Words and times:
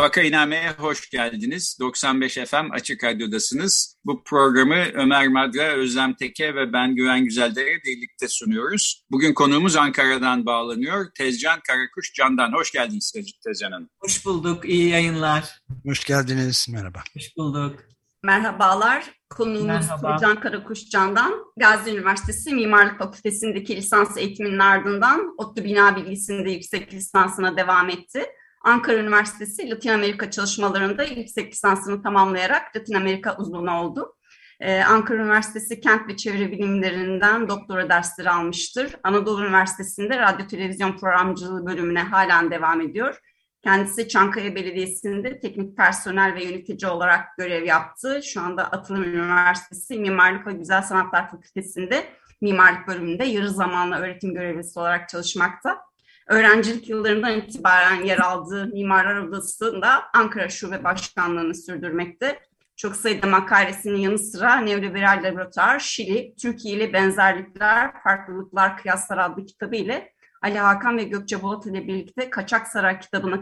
Vakainame'ye 0.00 0.70
hoş 0.78 1.10
geldiniz. 1.10 1.76
95 1.80 2.34
FM 2.34 2.70
Açık 2.72 3.04
Radyo'dasınız. 3.04 3.96
Bu 4.04 4.24
programı 4.24 4.84
Ömer 4.94 5.28
Madra, 5.28 5.62
Özlem 5.62 6.14
Teke 6.14 6.54
ve 6.54 6.72
ben 6.72 6.94
Güven 6.94 7.24
Güzeldere 7.24 7.84
birlikte 7.84 8.28
sunuyoruz. 8.28 9.04
Bugün 9.10 9.34
konuğumuz 9.34 9.76
Ankara'dan 9.76 10.46
bağlanıyor. 10.46 11.06
Tezcan 11.14 11.60
Karakuş 11.66 12.12
Can'dan. 12.14 12.52
Hoş 12.52 12.72
geldiniz 12.72 13.12
Tezcan 13.44 13.72
Hanım. 13.72 13.88
Hoş 13.98 14.26
bulduk. 14.26 14.68
İyi 14.68 14.88
yayınlar. 14.88 15.58
Hoş 15.86 16.04
geldiniz. 16.04 16.66
Merhaba. 16.70 17.02
Hoş 17.16 17.36
bulduk. 17.36 17.80
Merhabalar. 18.22 19.04
Konuğumuz 19.30 19.66
Merhaba. 19.66 20.18
Can 20.20 20.40
Karakuş 20.40 20.88
Can'dan. 20.88 21.32
Gazi 21.56 21.90
Üniversitesi 21.90 22.54
Mimarlık 22.54 22.98
Fakültesindeki 22.98 23.76
lisans 23.76 24.16
eğitiminin 24.16 24.58
ardından 24.58 25.34
ODTÜ 25.38 25.64
Bina 25.64 25.96
Bilgisi'nde 25.96 26.50
yüksek 26.50 26.94
lisansına 26.94 27.56
devam 27.56 27.90
etti. 27.90 28.26
Ankara 28.60 28.96
Üniversitesi 28.96 29.70
Latin 29.70 29.90
Amerika 29.90 30.30
çalışmalarında 30.30 31.04
yüksek 31.04 31.52
lisansını 31.52 32.02
tamamlayarak 32.02 32.76
Latin 32.76 32.94
Amerika 32.94 33.36
uzmanı 33.36 33.80
oldu. 33.80 34.16
Ee, 34.60 34.82
Ankara 34.82 35.18
Üniversitesi 35.18 35.80
Kent 35.80 36.08
ve 36.08 36.16
Çevre 36.16 36.52
Bilimlerinden 36.52 37.48
doktora 37.48 37.88
dersleri 37.88 38.30
almıştır. 38.30 38.96
Anadolu 39.02 39.44
Üniversitesi'nde 39.44 40.18
radyo 40.18 40.46
televizyon 40.46 40.96
programcılığı 40.96 41.66
bölümüne 41.66 42.02
halen 42.02 42.50
devam 42.50 42.80
ediyor. 42.80 43.18
Kendisi 43.62 44.08
Çankaya 44.08 44.54
Belediyesi'nde 44.54 45.40
teknik 45.40 45.76
personel 45.76 46.34
ve 46.34 46.44
yönetici 46.44 46.90
olarak 46.90 47.36
görev 47.38 47.64
yaptı. 47.64 48.20
Şu 48.24 48.40
anda 48.40 48.64
Atılım 48.64 49.04
Üniversitesi 49.04 49.98
Mimarlık 49.98 50.46
ve 50.46 50.52
Güzel 50.52 50.82
Sanatlar 50.82 51.30
Fakültesi'nde 51.30 52.06
mimarlık 52.40 52.88
bölümünde 52.88 53.24
yarı 53.24 53.50
zamanlı 53.50 53.96
öğretim 53.96 54.34
görevlisi 54.34 54.78
olarak 54.78 55.08
çalışmakta 55.08 55.89
öğrencilik 56.30 56.88
yıllarından 56.88 57.38
itibaren 57.38 58.02
yer 58.02 58.18
aldığı 58.18 58.66
Mimarlar 58.66 59.16
Odası'nda 59.16 60.02
Ankara 60.14 60.48
Şube 60.48 60.84
Başkanlığı'nı 60.84 61.54
sürdürmekte. 61.54 62.38
Çok 62.76 62.96
sayıda 62.96 63.26
makalesinin 63.26 63.98
yanı 63.98 64.18
sıra 64.18 64.56
Neoliberal 64.56 65.20
Laboratuvar, 65.24 65.78
Şili, 65.78 66.34
Türkiye 66.42 66.74
ile 66.74 66.92
Benzerlikler, 66.92 68.02
Farklılıklar, 68.02 68.76
Kıyaslar 68.76 69.18
adlı 69.18 69.46
kitabı 69.46 69.76
ile 69.76 70.12
Ali 70.42 70.58
Hakan 70.58 70.98
ve 70.98 71.04
Gökçe 71.04 71.42
Bolat 71.42 71.66
ile 71.66 71.86
birlikte 71.86 72.30
Kaçak 72.30 72.68
Saray 72.68 73.00
kitabını 73.00 73.40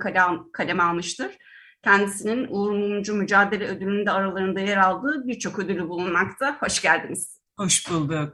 kaleme 0.53 0.83
almıştır. 0.83 1.31
Kendisinin 1.85 2.47
Uğur 2.51 2.73
Mumcu 2.73 3.15
Mücadele 3.15 3.67
Ödülü'nün 3.67 4.07
de 4.07 4.11
aralarında 4.11 4.61
yer 4.61 4.77
aldığı 4.77 5.27
birçok 5.27 5.59
ödülü 5.59 5.89
bulunmakta. 5.89 6.57
Hoş 6.61 6.83
geldiniz. 6.83 7.41
Hoş 7.57 7.91
bulduk. 7.91 8.33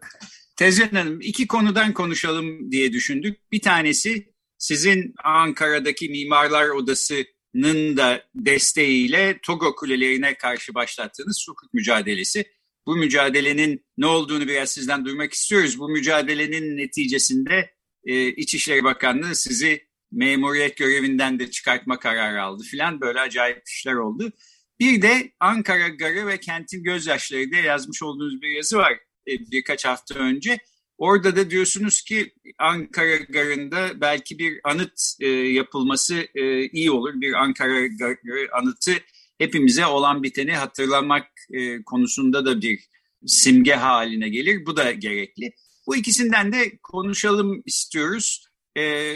Tezcan 0.56 0.88
Hanım, 0.88 1.20
iki 1.20 1.46
konudan 1.46 1.92
konuşalım 1.92 2.70
diye 2.70 2.92
düşündük. 2.92 3.52
Bir 3.52 3.60
tanesi 3.60 4.33
sizin 4.58 5.14
Ankara'daki 5.24 6.08
Mimarlar 6.08 6.68
Odası'nın 6.68 7.96
da 7.96 8.24
desteğiyle 8.34 9.38
Togo 9.42 9.74
kulelerine 9.74 10.34
karşı 10.34 10.74
başlattığınız 10.74 11.46
hukuk 11.48 11.74
mücadelesi. 11.74 12.44
Bu 12.86 12.96
mücadelenin 12.96 13.84
ne 13.98 14.06
olduğunu 14.06 14.48
biraz 14.48 14.70
sizden 14.70 15.04
duymak 15.04 15.32
istiyoruz. 15.32 15.78
Bu 15.78 15.88
mücadelenin 15.88 16.76
neticesinde 16.76 17.74
e, 18.04 18.28
İçişleri 18.28 18.84
Bakanlığı 18.84 19.34
sizi 19.34 19.86
memuriyet 20.12 20.76
görevinden 20.76 21.38
de 21.38 21.50
çıkartma 21.50 21.98
kararı 21.98 22.42
aldı 22.42 22.62
filan 22.62 23.00
böyle 23.00 23.20
acayip 23.20 23.62
işler 23.68 23.94
oldu. 23.94 24.32
Bir 24.80 25.02
de 25.02 25.32
Ankara 25.40 25.88
Garı 25.88 26.26
ve 26.26 26.40
Kentin 26.40 26.82
Gözyaşları 26.82 27.50
diye 27.50 27.62
yazmış 27.62 28.02
olduğunuz 28.02 28.42
bir 28.42 28.48
yazı 28.48 28.76
var 28.76 28.92
e, 29.28 29.32
birkaç 29.50 29.84
hafta 29.84 30.14
önce. 30.14 30.58
Orada 30.98 31.36
da 31.36 31.50
diyorsunuz 31.50 32.02
ki 32.02 32.34
Ankara 32.58 33.16
Garı'nda 33.16 34.00
belki 34.00 34.38
bir 34.38 34.60
anıt 34.64 35.00
e, 35.20 35.28
yapılması 35.28 36.26
e, 36.34 36.68
iyi 36.68 36.90
olur. 36.90 37.20
Bir 37.20 37.32
Ankara 37.32 37.86
Garı 37.86 38.48
anıtı 38.52 38.92
hepimize 39.38 39.86
olan 39.86 40.22
biteni 40.22 40.52
hatırlamak 40.52 41.26
e, 41.52 41.82
konusunda 41.82 42.46
da 42.46 42.62
bir 42.62 42.88
simge 43.26 43.74
haline 43.74 44.28
gelir. 44.28 44.66
Bu 44.66 44.76
da 44.76 44.92
gerekli. 44.92 45.52
Bu 45.86 45.96
ikisinden 45.96 46.52
de 46.52 46.78
konuşalım 46.82 47.62
istiyoruz. 47.66 48.46
E, 48.78 49.14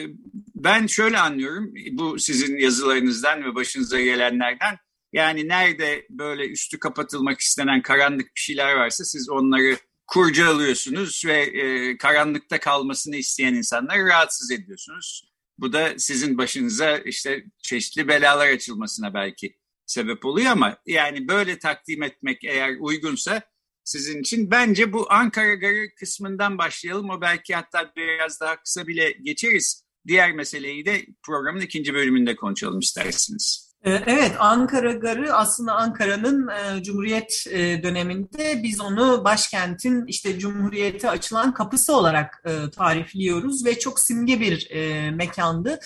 ben 0.54 0.86
şöyle 0.86 1.18
anlıyorum 1.18 1.74
bu 1.92 2.18
sizin 2.18 2.56
yazılarınızdan 2.56 3.44
ve 3.44 3.54
başınıza 3.54 4.00
gelenlerden. 4.00 4.76
Yani 5.12 5.48
nerede 5.48 6.06
böyle 6.10 6.48
üstü 6.48 6.78
kapatılmak 6.78 7.40
istenen 7.40 7.82
karanlık 7.82 8.26
bir 8.36 8.40
şeyler 8.40 8.74
varsa 8.74 9.04
siz 9.04 9.30
onları 9.30 9.76
kurcalıyorsunuz 10.08 11.22
ve 11.26 11.40
e, 11.42 11.98
karanlıkta 11.98 12.60
kalmasını 12.60 13.16
isteyen 13.16 13.54
insanları 13.54 14.06
rahatsız 14.06 14.50
ediyorsunuz. 14.50 15.32
Bu 15.58 15.72
da 15.72 15.98
sizin 15.98 16.38
başınıza 16.38 16.98
işte 16.98 17.44
çeşitli 17.62 18.08
belalar 18.08 18.48
açılmasına 18.48 19.14
belki 19.14 19.56
sebep 19.86 20.24
oluyor 20.24 20.50
ama 20.50 20.78
yani 20.86 21.28
böyle 21.28 21.58
takdim 21.58 22.02
etmek 22.02 22.44
eğer 22.44 22.76
uygunsa 22.80 23.42
sizin 23.84 24.20
için 24.20 24.50
bence 24.50 24.92
bu 24.92 25.12
Ankara 25.12 25.54
Garı 25.54 25.94
kısmından 25.94 26.58
başlayalım. 26.58 27.10
O 27.10 27.20
belki 27.20 27.54
hatta 27.54 27.92
biraz 27.96 28.40
daha 28.40 28.62
kısa 28.62 28.86
bile 28.86 29.10
geçeriz. 29.10 29.84
Diğer 30.06 30.32
meseleyi 30.32 30.86
de 30.86 31.06
programın 31.22 31.60
ikinci 31.60 31.94
bölümünde 31.94 32.36
konuşalım 32.36 32.78
isterseniz. 32.78 33.67
Ee, 33.84 33.90
evet, 34.06 34.32
Ankara 34.38 34.92
Garı 34.92 35.34
aslında 35.34 35.74
Ankara'nın 35.74 36.48
e, 36.48 36.82
Cumhuriyet 36.82 37.46
e, 37.50 37.82
döneminde 37.82 38.60
biz 38.62 38.80
onu 38.80 39.24
başkentin 39.24 40.06
işte 40.06 40.38
Cumhuriyete 40.38 41.10
açılan 41.10 41.54
kapısı 41.54 41.96
olarak 41.96 42.42
e, 42.46 42.70
tarifliyoruz 42.70 43.66
ve 43.66 43.78
çok 43.78 44.00
simge 44.00 44.40
bir 44.40 44.68
mekandı. 45.10 45.80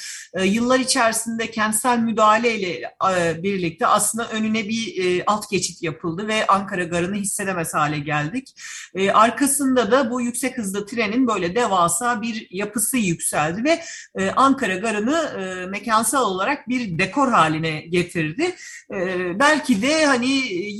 Yıllar 0.44 0.80
içerisinde 0.80 1.50
kentsel 1.50 1.98
müdahaleyle 1.98 2.94
birlikte 3.42 3.86
aslında 3.86 4.28
önüne 4.28 4.68
bir 4.68 5.22
alt 5.26 5.50
geçit 5.50 5.82
yapıldı 5.82 6.28
ve 6.28 6.46
Ankara 6.46 6.84
Garı'nı 6.84 7.14
hissedemez 7.14 7.74
hale 7.74 7.98
geldik. 7.98 8.54
Arkasında 9.12 9.90
da 9.90 10.10
bu 10.10 10.20
yüksek 10.20 10.58
hızlı 10.58 10.86
trenin 10.86 11.26
böyle 11.26 11.54
devasa 11.54 12.22
bir 12.22 12.46
yapısı 12.50 12.96
yükseldi 12.96 13.64
ve 13.64 13.82
Ankara 14.36 14.76
Garı'nı 14.76 15.30
mekansal 15.70 16.30
olarak 16.30 16.68
bir 16.68 16.98
dekor 16.98 17.28
haline 17.28 17.81
getirdi. 17.88 18.54
Ee, 18.94 19.38
belki 19.38 19.82
de 19.82 20.06
hani 20.06 20.28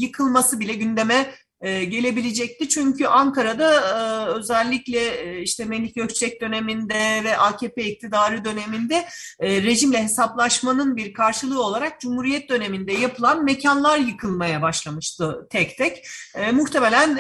yıkılması 0.03 0.61
bile 0.61 0.75
gündeme 0.75 1.35
e, 1.63 1.85
gelebilecekti. 1.85 2.69
Çünkü 2.69 3.07
Ankara'da 3.07 3.75
e, 3.75 4.27
özellikle 4.31 4.99
e, 4.99 5.43
işte 5.43 5.65
Melih 5.65 5.95
Gökçek 5.95 6.41
döneminde 6.41 7.25
ve 7.25 7.39
AKP 7.39 7.85
iktidarı 7.85 8.45
döneminde 8.45 9.09
rejimle 9.41 10.03
hesaplaşmanın 10.03 10.97
bir 10.97 11.13
karşılığı 11.13 11.63
olarak 11.63 12.01
Cumhuriyet 12.01 12.49
döneminde 12.49 12.93
yapılan 12.93 13.45
mekanlar 13.45 13.99
yıkılmaya 13.99 14.63
başlamıştı 14.63 15.47
tek 15.51 15.79
tek. 15.79 16.07
Muhtemelen 16.53 17.19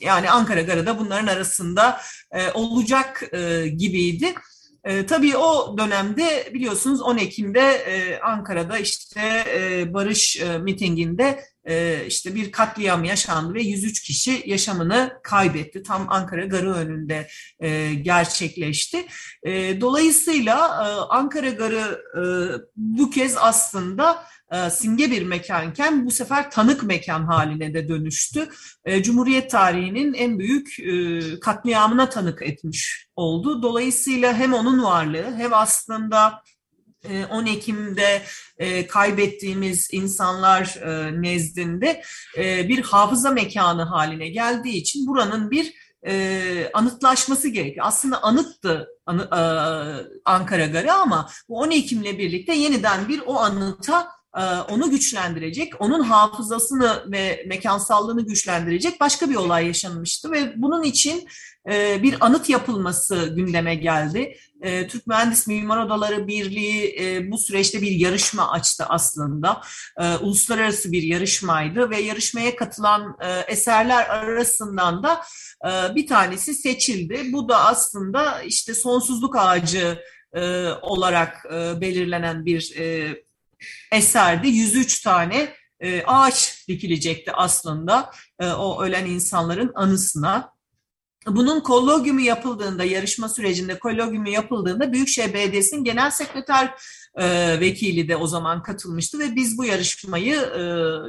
yani 0.00 0.30
Ankara 0.30 0.62
Garı 0.62 0.86
da 0.86 0.98
bunların 0.98 1.26
arasında 1.26 2.00
olacak 2.54 3.30
gibiydi. 3.76 4.34
E, 4.86 5.06
tabii 5.06 5.36
o 5.36 5.78
dönemde 5.78 6.50
biliyorsunuz 6.54 7.02
10 7.02 7.16
Ekim'de 7.16 7.60
e, 7.60 8.20
Ankara'da 8.20 8.78
işte 8.78 9.44
e, 9.54 9.94
barış 9.94 10.40
e, 10.40 10.58
mitinginde 10.58 11.40
e, 11.64 12.06
işte 12.06 12.34
bir 12.34 12.52
katliam 12.52 13.04
yaşandı 13.04 13.54
ve 13.54 13.62
103 13.62 14.02
kişi 14.02 14.42
yaşamını 14.46 15.20
kaybetti. 15.22 15.82
Tam 15.82 16.06
Ankara 16.08 16.44
Garı 16.44 16.72
önünde 16.74 17.28
e, 17.60 17.94
gerçekleşti. 17.94 19.06
E, 19.42 19.80
dolayısıyla 19.80 20.56
e, 20.56 20.86
Ankara 21.14 21.50
Garı 21.50 22.02
e, 22.18 22.22
bu 22.76 23.10
kez 23.10 23.36
aslında 23.36 24.24
e, 24.52 24.70
simge 24.70 25.10
bir 25.10 25.22
mekanken 25.22 26.06
bu 26.06 26.10
sefer 26.10 26.50
tanık 26.50 26.82
mekan 26.82 27.24
haline 27.24 27.74
de 27.74 27.88
dönüştü. 27.88 28.48
E, 28.84 29.02
Cumhuriyet 29.02 29.50
tarihinin 29.50 30.14
en 30.14 30.38
büyük 30.38 30.80
e, 30.80 31.40
katliamına 31.40 32.08
tanık 32.08 32.42
etmiş 32.42 33.08
oldu. 33.16 33.62
Dolayısıyla 33.62 34.34
hem 34.34 34.52
onun 34.54 34.84
varlığı 34.84 35.36
hem 35.36 35.54
aslında 35.54 36.42
10 37.30 37.46
Ekim'de 37.46 38.22
kaybettiğimiz 38.88 39.88
insanlar 39.92 40.80
nezdinde 41.22 42.02
bir 42.38 42.82
hafıza 42.82 43.30
mekanı 43.30 43.82
haline 43.82 44.28
geldiği 44.28 44.76
için 44.76 45.06
buranın 45.06 45.50
bir 45.50 45.72
anıtlaşması 46.74 47.48
gerekiyor. 47.48 47.86
Aslında 47.88 48.22
anıttı 48.22 48.88
Ankara 50.24 50.66
Garı 50.66 50.92
ama 50.92 51.30
bu 51.48 51.58
10 51.58 51.70
Ekim'le 51.70 52.18
birlikte 52.18 52.54
yeniden 52.54 53.08
bir 53.08 53.22
o 53.26 53.36
anıta 53.36 54.08
onu 54.70 54.90
güçlendirecek, 54.90 55.72
onun 55.78 56.02
hafızasını 56.02 57.04
ve 57.12 57.44
mekansallığını 57.48 58.26
güçlendirecek 58.26 59.00
başka 59.00 59.30
bir 59.30 59.34
olay 59.34 59.66
yaşanmıştı 59.66 60.30
ve 60.30 60.52
bunun 60.56 60.82
için 60.82 61.28
bir 62.02 62.16
anıt 62.20 62.48
yapılması 62.48 63.32
gündeme 63.36 63.74
geldi. 63.74 64.36
Türk 64.62 65.06
Mühendis 65.06 65.46
Mimar 65.46 65.86
Odaları 65.86 66.26
Birliği 66.26 67.28
bu 67.30 67.38
süreçte 67.38 67.82
bir 67.82 67.90
yarışma 67.90 68.50
açtı 68.50 68.84
aslında. 68.88 69.60
Uluslararası 70.20 70.92
bir 70.92 71.02
yarışmaydı 71.02 71.90
ve 71.90 72.00
yarışmaya 72.00 72.56
katılan 72.56 73.16
eserler 73.48 74.08
arasından 74.08 75.02
da 75.02 75.20
bir 75.94 76.06
tanesi 76.06 76.54
seçildi. 76.54 77.32
Bu 77.32 77.48
da 77.48 77.64
aslında 77.64 78.42
işte 78.42 78.74
sonsuzluk 78.74 79.36
ağacı 79.36 79.98
olarak 80.82 81.44
belirlenen 81.80 82.46
bir 82.46 82.72
eserde 83.92 84.48
103 84.48 85.00
tane 85.00 85.54
e, 85.80 86.02
ağaç 86.06 86.68
dikilecekti 86.68 87.32
aslında 87.32 88.10
e, 88.40 88.46
o 88.46 88.82
ölen 88.82 89.06
insanların 89.06 89.72
anısına. 89.74 90.56
Bunun 91.26 91.60
kollogyumu 91.60 92.20
yapıldığında, 92.20 92.84
yarışma 92.84 93.28
sürecinde 93.28 93.78
kollogyumu 93.78 94.28
yapıldığında 94.28 94.92
Büyükşehir 94.92 95.34
Belediyesi'nin 95.34 95.84
genel 95.84 96.10
sekreter 96.10 96.74
e, 97.16 97.60
vekili 97.60 98.08
de 98.08 98.16
o 98.16 98.26
zaman 98.26 98.62
katılmıştı 98.62 99.18
ve 99.18 99.34
biz 99.34 99.58
bu 99.58 99.64
yarışmayı 99.64 100.34
e, 100.34 100.62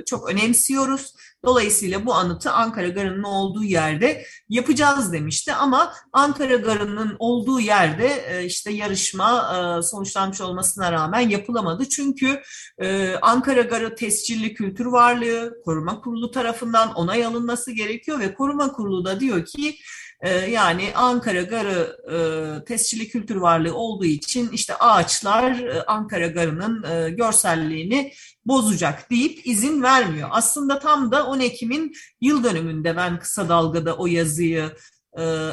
çok 0.06 0.30
önemsiyoruz. 0.30 1.14
Dolayısıyla 1.46 2.06
bu 2.06 2.14
anıtı 2.14 2.52
Ankara 2.52 2.88
Garı'nın 2.88 3.24
olduğu 3.24 3.64
yerde 3.64 4.26
yapacağız 4.50 5.14
demişti 5.14 5.54
ama 5.54 5.94
Ankara 6.14 6.56
Garı'nın 6.56 7.16
olduğu 7.20 7.60
yerde 7.60 8.08
e, 8.08 8.46
işte 8.46 8.72
yarışma 8.72 9.54
e, 9.80 9.82
sonuçlanmış 9.82 10.42
olmasına 10.42 10.92
rağmen 10.92 11.30
yapılamadı. 11.30 11.90
Çünkü 11.90 12.42
e, 12.80 13.16
Ankara 13.22 13.62
Garı 13.62 13.96
tescilli 13.96 14.54
kültür 14.54 14.86
varlığı 14.86 15.62
koruma 15.66 16.02
kurulu 16.02 16.32
tarafından 16.32 16.94
onay 16.94 17.26
alınması 17.26 17.72
gerekiyor 17.72 18.20
ve 18.20 18.34
koruma 18.34 18.72
kurulu 18.72 19.06
da 19.06 19.20
diyor 19.20 19.46
ki 19.46 19.76
ee, 20.22 20.30
yani 20.30 20.92
Ankara 20.96 21.42
Garı 21.42 21.98
e, 22.12 22.66
tescilli 22.66 23.10
kültür 23.10 23.36
varlığı 23.36 23.76
olduğu 23.76 24.06
için 24.06 24.50
işte 24.50 24.76
ağaçlar 24.76 25.60
e, 25.60 25.84
Ankara 25.86 26.28
Garı'nın 26.28 26.84
e, 26.84 27.10
görselliğini 27.10 28.14
bozacak 28.46 29.10
deyip 29.12 29.48
izin 29.48 29.84
vermiyor. 29.84 30.30
Aslında 30.32 30.80
tam 30.80 31.12
da 31.12 31.28
10 31.28 31.40
Ekim'in 31.40 31.94
yıl 32.22 32.44
dönümünde 32.44 32.96
ben 32.96 33.20
kısa 33.20 33.50
dalgada 33.50 33.98
o 33.98 34.08
yazıyı 34.08 34.72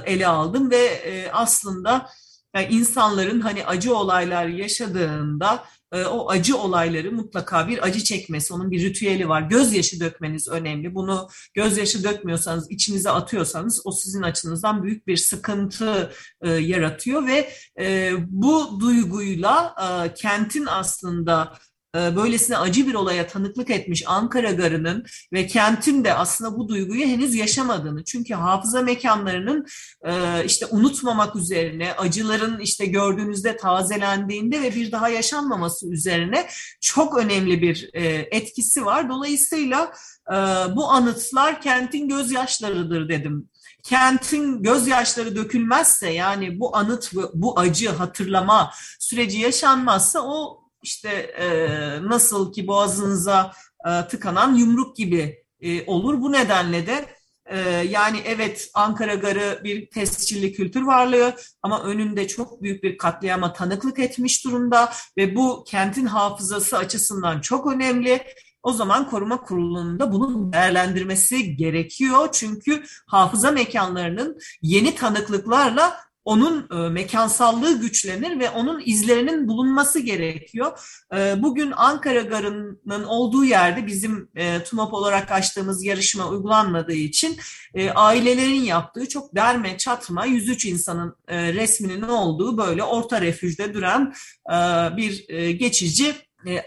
ele 0.04 0.26
aldım 0.26 0.70
ve 0.70 1.00
aslında 1.32 2.10
yani 2.54 2.66
insanların 2.70 3.40
hani 3.40 3.66
acı 3.66 3.96
olaylar 3.96 4.46
yaşadığında 4.46 5.64
e, 5.83 5.83
o 6.02 6.30
acı 6.30 6.56
olayları 6.56 7.12
mutlaka 7.12 7.68
bir 7.68 7.84
acı 7.86 8.04
çekmesi, 8.04 8.54
onun 8.54 8.70
bir 8.70 8.82
ritüeli 8.82 9.28
var. 9.28 9.42
Gözyaşı 9.42 10.00
dökmeniz 10.00 10.48
önemli. 10.48 10.94
Bunu 10.94 11.28
gözyaşı 11.54 12.04
dökmüyorsanız, 12.04 12.70
içinize 12.70 13.10
atıyorsanız 13.10 13.82
o 13.84 13.92
sizin 13.92 14.22
açınızdan 14.22 14.82
büyük 14.82 15.06
bir 15.06 15.16
sıkıntı 15.16 16.12
e, 16.42 16.50
yaratıyor 16.50 17.26
ve 17.26 17.50
e, 17.80 18.12
bu 18.28 18.80
duyguyla 18.80 19.74
e, 19.80 20.14
kentin 20.14 20.66
aslında 20.66 21.58
böylesine 21.94 22.56
acı 22.56 22.86
bir 22.86 22.94
olaya 22.94 23.26
tanıklık 23.26 23.70
etmiş 23.70 24.04
Ankara 24.06 24.50
Garı'nın 24.50 25.04
ve 25.32 25.46
kentin 25.46 26.04
de 26.04 26.14
aslında 26.14 26.56
bu 26.58 26.68
duyguyu 26.68 27.06
henüz 27.06 27.34
yaşamadığını. 27.34 28.04
Çünkü 28.04 28.34
hafıza 28.34 28.82
mekanlarının 28.82 29.66
e, 30.02 30.44
işte 30.44 30.66
unutmamak 30.66 31.36
üzerine, 31.36 31.92
acıların 31.92 32.58
işte 32.58 32.86
gördüğünüzde 32.86 33.56
tazelendiğinde 33.56 34.62
ve 34.62 34.74
bir 34.74 34.92
daha 34.92 35.08
yaşanmaması 35.08 35.92
üzerine 35.92 36.46
çok 36.80 37.18
önemli 37.18 37.62
bir 37.62 37.90
e, 37.92 38.04
etkisi 38.30 38.84
var. 38.84 39.08
Dolayısıyla 39.08 39.92
bu 40.76 40.88
anıtlar 40.90 41.60
kentin 41.60 42.08
gözyaşlarıdır 42.08 43.08
dedim 43.08 43.48
kentin 43.82 44.62
gözyaşları 44.62 45.36
dökülmezse 45.36 46.10
yani 46.10 46.60
bu 46.60 46.76
anıt 46.76 47.12
bu 47.34 47.58
acı 47.58 47.90
hatırlama 47.90 48.70
süreci 48.98 49.38
yaşanmazsa 49.38 50.20
o 50.22 50.63
işte 50.84 51.08
e, 51.08 51.48
nasıl 52.02 52.52
ki 52.52 52.66
boğazınıza 52.66 53.52
e, 53.86 54.08
tıkanan 54.08 54.54
yumruk 54.54 54.96
gibi 54.96 55.44
e, 55.60 55.86
olur. 55.86 56.20
Bu 56.20 56.32
nedenle 56.32 56.86
de 56.86 57.06
e, 57.46 57.58
yani 57.90 58.20
evet 58.24 58.70
Ankara 58.74 59.14
Garı 59.14 59.60
bir 59.64 59.90
tescilli 59.90 60.52
kültür 60.52 60.82
varlığı 60.82 61.36
ama 61.62 61.82
önünde 61.82 62.28
çok 62.28 62.62
büyük 62.62 62.82
bir 62.82 62.98
katliama 62.98 63.52
tanıklık 63.52 63.98
etmiş 63.98 64.44
durumda 64.44 64.92
ve 65.16 65.36
bu 65.36 65.64
kentin 65.66 66.06
hafızası 66.06 66.78
açısından 66.78 67.40
çok 67.40 67.72
önemli. 67.72 68.22
O 68.62 68.72
zaman 68.72 69.10
koruma 69.10 69.40
kurulunda 69.40 70.12
bunun 70.12 70.52
değerlendirmesi 70.52 71.56
gerekiyor. 71.56 72.28
Çünkü 72.32 72.84
hafıza 73.06 73.50
mekanlarının 73.50 74.38
yeni 74.62 74.94
tanıklıklarla 74.94 75.96
onun 76.24 76.68
e, 76.70 76.88
mekansallığı 76.88 77.80
güçlenir 77.80 78.38
ve 78.38 78.50
onun 78.50 78.82
izlerinin 78.84 79.48
bulunması 79.48 80.00
gerekiyor. 80.00 80.78
E, 81.16 81.42
bugün 81.42 81.72
Ankara 81.76 82.20
Garı'nın 82.20 83.04
olduğu 83.04 83.44
yerde 83.44 83.86
bizim 83.86 84.28
e, 84.36 84.64
TUMOP 84.64 84.94
olarak 84.94 85.32
açtığımız 85.32 85.84
yarışma 85.84 86.28
uygulanmadığı 86.28 86.92
için 86.92 87.36
e, 87.74 87.90
ailelerin 87.90 88.62
yaptığı 88.62 89.08
çok 89.08 89.34
derme 89.34 89.78
çatma 89.78 90.26
103 90.26 90.66
insanın 90.66 91.16
e, 91.28 91.52
resminin 91.52 92.02
olduğu 92.02 92.58
böyle 92.58 92.82
orta 92.82 93.20
refüjde 93.20 93.74
duran 93.74 94.14
e, 94.50 94.56
bir 94.96 95.24
e, 95.28 95.52
geçici 95.52 96.14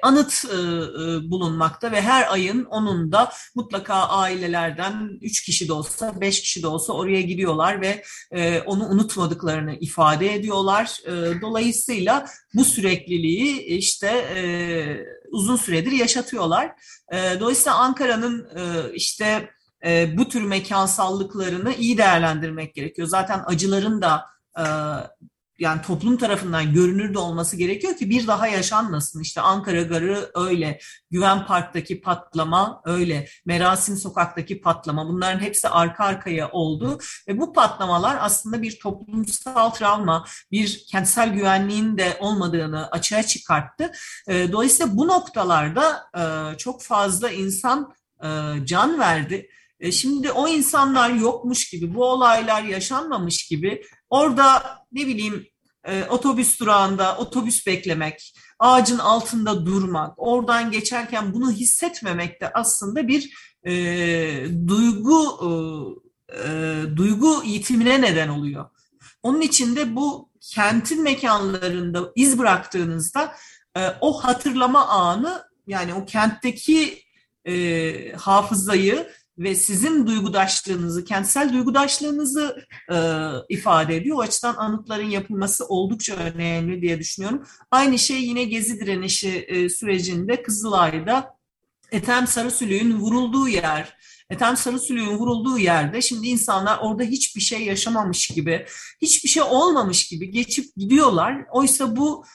anıt 0.01 0.45
e, 0.45 0.55
e, 0.55 1.29
bulunmakta 1.31 1.91
ve 1.91 2.01
her 2.01 2.33
ayın 2.33 2.65
onun 2.65 3.11
da 3.11 3.31
mutlaka 3.55 3.93
ailelerden 3.93 5.09
üç 5.21 5.43
kişi 5.43 5.67
de 5.67 5.73
olsa, 5.73 6.21
beş 6.21 6.41
kişi 6.41 6.63
de 6.63 6.67
olsa 6.67 6.93
oraya 6.93 7.21
gidiyorlar 7.21 7.81
ve 7.81 8.03
onu 8.65 8.87
unutmadıklarını 8.87 9.75
ifade 9.75 10.33
ediyorlar. 10.33 11.01
Dolayısıyla 11.41 12.27
bu 12.53 12.63
sürekliliği 12.63 13.61
işte 13.61 14.25
uzun 15.31 15.55
süredir 15.55 15.91
yaşatıyorlar. 15.91 16.71
Dolayısıyla 17.39 17.77
Ankara'nın 17.77 18.49
işte 18.93 19.49
bu 20.17 20.29
tür 20.29 20.41
mekansallıklarını 20.41 21.73
iyi 21.73 21.97
değerlendirmek 21.97 22.75
gerekiyor. 22.75 23.07
Zaten 23.07 23.43
acıların 23.45 24.01
da 24.01 24.25
yani 25.59 25.81
toplum 25.81 26.17
tarafından 26.17 26.73
görünür 26.73 27.13
de 27.13 27.19
olması 27.19 27.55
gerekiyor 27.55 27.97
ki 27.97 28.09
bir 28.09 28.27
daha 28.27 28.47
yaşanmasın. 28.47 29.21
İşte 29.21 29.41
Ankara 29.41 29.81
Garı 29.81 30.31
öyle, 30.35 30.79
Güven 31.11 31.45
Park'taki 31.45 32.01
patlama 32.01 32.81
öyle, 32.85 33.27
Merasim 33.45 33.95
Sokak'taki 33.95 34.61
patlama 34.61 35.07
bunların 35.07 35.39
hepsi 35.39 35.69
arka 35.69 36.03
arkaya 36.03 36.51
oldu 36.51 36.99
ve 37.27 37.39
bu 37.39 37.53
patlamalar 37.53 38.17
aslında 38.19 38.61
bir 38.61 38.79
toplumsal 38.79 39.69
travma, 39.69 40.25
bir 40.51 40.85
kentsel 40.91 41.33
güvenliğin 41.33 41.97
de 41.97 42.17
olmadığını 42.19 42.91
açığa 42.91 43.23
çıkarttı. 43.23 43.91
Ee, 44.27 44.51
dolayısıyla 44.51 44.97
bu 44.97 45.07
noktalarda 45.07 46.03
e, 46.17 46.57
çok 46.57 46.83
fazla 46.83 47.29
insan 47.29 47.93
e, 48.23 48.27
can 48.65 48.99
verdi. 48.99 49.49
E, 49.79 49.91
şimdi 49.91 50.31
o 50.31 50.47
insanlar 50.47 51.09
yokmuş 51.09 51.69
gibi, 51.69 51.95
bu 51.95 52.05
olaylar 52.05 52.63
yaşanmamış 52.63 53.47
gibi 53.47 53.83
orada 54.09 54.63
ne 54.91 55.07
bileyim 55.07 55.47
e, 55.83 56.03
otobüs 56.03 56.59
durağında 56.59 57.17
otobüs 57.17 57.67
beklemek, 57.67 58.33
ağacın 58.59 58.97
altında 58.97 59.65
durmak, 59.65 60.13
oradan 60.17 60.71
geçerken 60.71 61.33
bunu 61.33 61.51
hissetmemek 61.51 62.41
de 62.41 62.51
aslında 62.53 63.07
bir 63.07 63.33
e, 63.63 63.73
duygu 64.67 65.39
e, 65.43 65.49
e, 66.33 66.81
duygu 66.95 67.43
yitimine 67.45 68.01
neden 68.01 68.27
oluyor. 68.27 68.69
Onun 69.23 69.41
için 69.41 69.75
de 69.75 69.95
bu 69.95 70.29
kentin 70.41 71.03
mekanlarında 71.03 72.11
iz 72.15 72.39
bıraktığınızda 72.39 73.35
e, 73.77 73.87
o 74.01 74.23
hatırlama 74.23 74.87
anı 74.87 75.43
yani 75.67 75.93
o 75.93 76.05
kentteki 76.05 77.03
e, 77.45 78.11
hafızayı 78.11 79.11
ve 79.37 79.55
sizin 79.55 80.07
duygudaşlığınızı, 80.07 81.05
kentsel 81.05 81.53
duygudaşlığınızı 81.53 82.65
e, 82.91 82.97
ifade 83.49 83.95
ediyor. 83.95 84.17
O 84.17 84.21
açıdan 84.21 84.55
anıtların 84.55 85.09
yapılması 85.09 85.65
oldukça 85.65 86.15
önemli 86.15 86.81
diye 86.81 86.99
düşünüyorum. 86.99 87.43
Aynı 87.71 87.99
şey 87.99 88.23
yine 88.23 88.43
Gezi 88.43 88.79
direnişi 88.79 89.29
e, 89.29 89.69
sürecinde 89.69 90.43
Kızılay'da 90.43 91.37
Ethem 91.91 92.27
Sarısülüğün 92.27 92.97
vurulduğu 92.97 93.47
yer, 93.47 93.97
Ethem 94.29 94.57
Sarısülüğün 94.57 95.17
vurulduğu 95.17 95.57
yerde 95.57 96.01
şimdi 96.01 96.27
insanlar 96.27 96.77
orada 96.81 97.03
hiçbir 97.03 97.41
şey 97.41 97.63
yaşamamış 97.63 98.27
gibi, 98.27 98.65
hiçbir 99.01 99.29
şey 99.29 99.43
olmamış 99.43 100.07
gibi 100.07 100.31
geçip 100.31 100.75
gidiyorlar. 100.75 101.45
Oysa 101.51 101.95
bu 101.95 102.25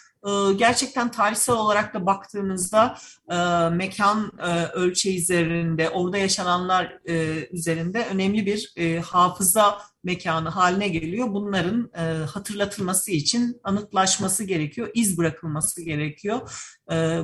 gerçekten 0.56 1.10
tarihsel 1.10 1.54
olarak 1.54 1.94
da 1.94 2.06
baktığımızda 2.06 2.98
e, 3.30 3.36
mekan 3.68 4.32
e, 4.38 4.64
ölçeği 4.66 5.18
üzerinde, 5.18 5.90
orada 5.90 6.18
yaşananlar 6.18 6.98
üzerinde 7.52 8.06
önemli 8.06 8.46
bir 8.46 8.72
hafıza 9.00 9.78
mekanı 10.04 10.48
haline 10.48 10.88
geliyor. 10.88 11.28
Bunların 11.32 11.90
hatırlatılması 12.26 13.10
için 13.10 13.60
anıtlaşması 13.64 14.44
gerekiyor, 14.44 14.90
iz 14.94 15.18
bırakılması 15.18 15.82
gerekiyor. 15.82 16.50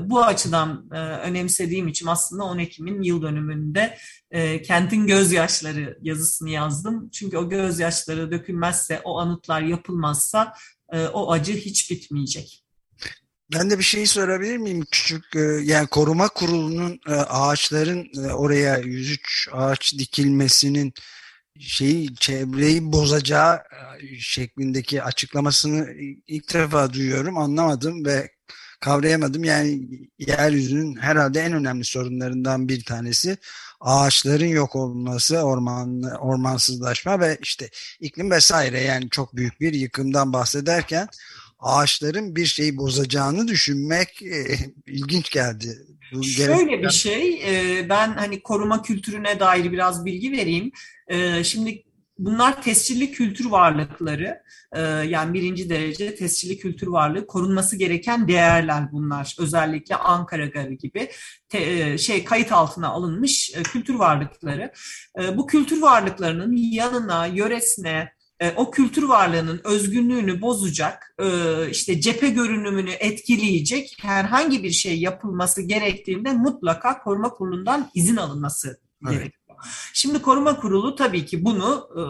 Bu 0.00 0.24
açıdan 0.24 0.90
önemsediğim 1.22 1.88
için 1.88 2.06
aslında 2.06 2.44
10 2.44 2.58
Ekim'in 2.58 3.02
yıl 3.02 3.22
dönümünde 3.22 3.98
Kentin 4.64 5.06
Gözyaşları 5.06 5.98
yazısını 6.02 6.50
yazdım. 6.50 7.10
Çünkü 7.12 7.38
o 7.38 7.48
gözyaşları 7.48 8.30
dökülmezse, 8.30 9.00
o 9.04 9.18
anıtlar 9.18 9.60
yapılmazsa 9.60 10.54
o 11.12 11.32
acı 11.32 11.52
hiç 11.52 11.90
bitmeyecek. 11.90 12.67
Ben 13.52 13.70
de 13.70 13.78
bir 13.78 13.84
şey 13.84 14.06
sorabilir 14.06 14.56
miyim? 14.56 14.86
Küçük 14.90 15.36
e, 15.36 15.40
yani 15.40 15.86
koruma 15.86 16.28
kurulunun 16.28 17.00
e, 17.08 17.12
ağaçların 17.12 18.08
e, 18.24 18.32
oraya 18.32 18.78
103 18.78 19.48
ağaç 19.52 19.94
dikilmesinin 19.98 20.92
şeyi 21.60 22.14
çevreyi 22.16 22.92
bozacağı 22.92 23.62
şeklindeki 24.18 25.02
açıklamasını 25.02 25.88
ilk 26.26 26.54
defa 26.54 26.92
duyuyorum. 26.92 27.38
Anlamadım 27.38 28.04
ve 28.04 28.30
kavrayamadım. 28.80 29.44
Yani 29.44 29.88
yeryüzünün 30.18 30.96
herhalde 30.96 31.40
en 31.40 31.52
önemli 31.52 31.84
sorunlarından 31.84 32.68
bir 32.68 32.84
tanesi 32.84 33.36
ağaçların 33.80 34.46
yok 34.46 34.76
olması, 34.76 35.38
orman 35.38 36.02
ormansızlaşma 36.02 37.20
ve 37.20 37.38
işte 37.42 37.70
iklim 38.00 38.30
vesaire 38.30 38.80
yani 38.80 39.10
çok 39.10 39.36
büyük 39.36 39.60
bir 39.60 39.72
yıkımdan 39.72 40.32
bahsederken 40.32 41.08
ağaçların 41.58 42.36
bir 42.36 42.46
şeyi 42.46 42.76
bozacağını 42.76 43.48
düşünmek 43.48 44.22
e, 44.22 44.56
ilginç 44.86 45.30
geldi. 45.30 45.78
Bu 46.12 46.24
Şöyle 46.24 46.82
bir 46.82 46.90
şey, 46.90 47.34
e, 47.34 47.88
ben 47.88 48.12
hani 48.12 48.42
koruma 48.42 48.82
kültürüne 48.82 49.40
dair 49.40 49.72
biraz 49.72 50.04
bilgi 50.04 50.32
vereyim. 50.32 50.70
E, 51.08 51.44
şimdi 51.44 51.82
bunlar 52.18 52.62
tescilli 52.62 53.12
kültür 53.12 53.44
varlıkları, 53.44 54.42
e, 54.72 54.80
yani 54.82 55.34
birinci 55.34 55.70
derece 55.70 56.14
tescilli 56.14 56.58
kültür 56.58 56.86
varlığı, 56.86 57.26
korunması 57.26 57.76
gereken 57.76 58.28
değerler 58.28 58.92
bunlar. 58.92 59.36
Özellikle 59.38 59.96
Ankara 59.96 60.46
Garı 60.46 60.72
gibi 60.72 61.10
te, 61.48 61.58
e, 61.58 61.98
şey 61.98 62.24
kayıt 62.24 62.52
altına 62.52 62.88
alınmış 62.88 63.52
e, 63.54 63.62
kültür 63.62 63.94
varlıkları. 63.94 64.72
E, 65.20 65.36
bu 65.36 65.46
kültür 65.46 65.82
varlıklarının 65.82 66.56
yanına, 66.56 67.26
yöresine, 67.26 68.17
e, 68.40 68.50
o 68.57 68.71
kültür 68.71 69.02
varlığının 69.02 69.61
özgünlüğünü 69.64 70.40
bozacak, 70.40 71.14
e, 71.18 71.26
işte 71.71 72.00
cephe 72.00 72.28
görünümünü 72.28 72.90
etkileyecek 72.90 73.97
herhangi 74.00 74.62
bir 74.62 74.71
şey 74.71 75.00
yapılması 75.00 75.62
gerektiğinde 75.62 76.33
mutlaka 76.33 77.02
koruma 77.02 77.30
kurulundan 77.30 77.90
izin 77.95 78.16
alınması 78.16 78.80
evet. 79.02 79.12
gerekiyor. 79.12 79.38
Şimdi 79.92 80.22
koruma 80.22 80.56
kurulu 80.56 80.96
tabii 80.96 81.26
ki 81.26 81.44
bunu 81.44 81.88
e, 81.96 82.02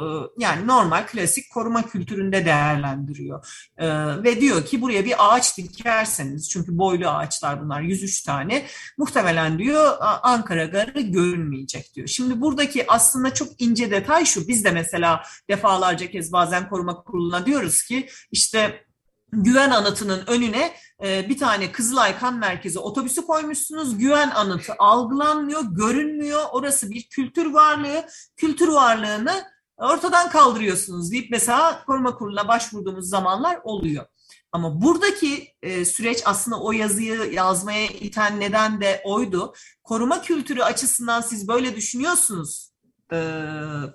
yani 0.45 0.67
normal 0.67 1.07
klasik 1.07 1.51
koruma 1.51 1.87
kültüründe 1.87 2.45
değerlendiriyor. 2.45 3.47
E, 3.77 3.89
ve 4.23 4.41
diyor 4.41 4.65
ki 4.65 4.83
buraya 4.83 5.05
bir 5.05 5.15
ağaç 5.19 5.59
dikerseniz 5.59 6.51
çünkü 6.51 6.79
boylu 6.79 7.09
ağaçlar 7.09 7.65
bunlar 7.65 7.81
103 7.81 8.23
tane 8.23 8.67
muhtemelen 8.99 9.59
diyor 9.59 9.97
Ankara 10.23 10.65
Garı 10.65 11.01
görünmeyecek 11.01 11.95
diyor. 11.95 12.09
Şimdi 12.09 12.41
buradaki 12.41 12.85
aslında 12.89 13.35
çok 13.35 13.61
ince 13.61 13.91
detay 13.91 14.25
şu 14.25 14.49
biz 14.49 14.65
de 14.65 14.71
mesela 14.71 15.23
defalarca 15.49 16.11
kez 16.11 16.33
bazen 16.33 16.69
koruma 16.69 17.03
kuruluna 17.03 17.47
diyoruz 17.47 17.83
ki 17.83 18.09
işte 18.33 18.88
güven 19.33 19.71
anıtının 19.71 20.23
önüne 20.27 20.75
e, 21.05 21.29
bir 21.29 21.39
tane 21.39 21.73
Kızılay 21.73 22.19
Kan 22.19 22.35
Merkezi 22.35 22.79
otobüsü 22.79 23.27
koymuşsunuz. 23.27 23.99
Güven 23.99 24.31
anıtı 24.31 24.73
algılanmıyor, 24.79 25.63
görünmüyor. 25.63 26.43
Orası 26.53 26.91
bir 26.91 27.09
kültür 27.09 27.47
varlığı. 27.53 28.07
Kültür 28.37 28.69
varlığını 28.69 29.45
ortadan 29.77 30.31
kaldırıyorsunuz 30.31 31.13
deyip 31.13 31.31
mesela 31.31 31.85
koruma 31.85 32.15
kuruluna 32.15 32.49
başvurduğumuz 32.49 33.09
zamanlar 33.09 33.61
oluyor. 33.65 34.07
Ama 34.53 34.83
buradaki 34.83 35.55
e, 35.63 35.85
süreç 35.85 36.23
aslında 36.25 36.61
o 36.61 36.73
yazıyı 36.73 37.33
yazmaya 37.33 37.87
iten 37.87 38.41
neden 38.41 38.81
de 38.81 39.03
oydu. 39.05 39.55
Koruma 39.85 40.23
kültürü 40.23 40.63
açısından 40.63 41.21
siz 41.21 41.49
böyle 41.49 41.77
düşünüyorsunuz. 41.77 42.73
E, 43.13 43.17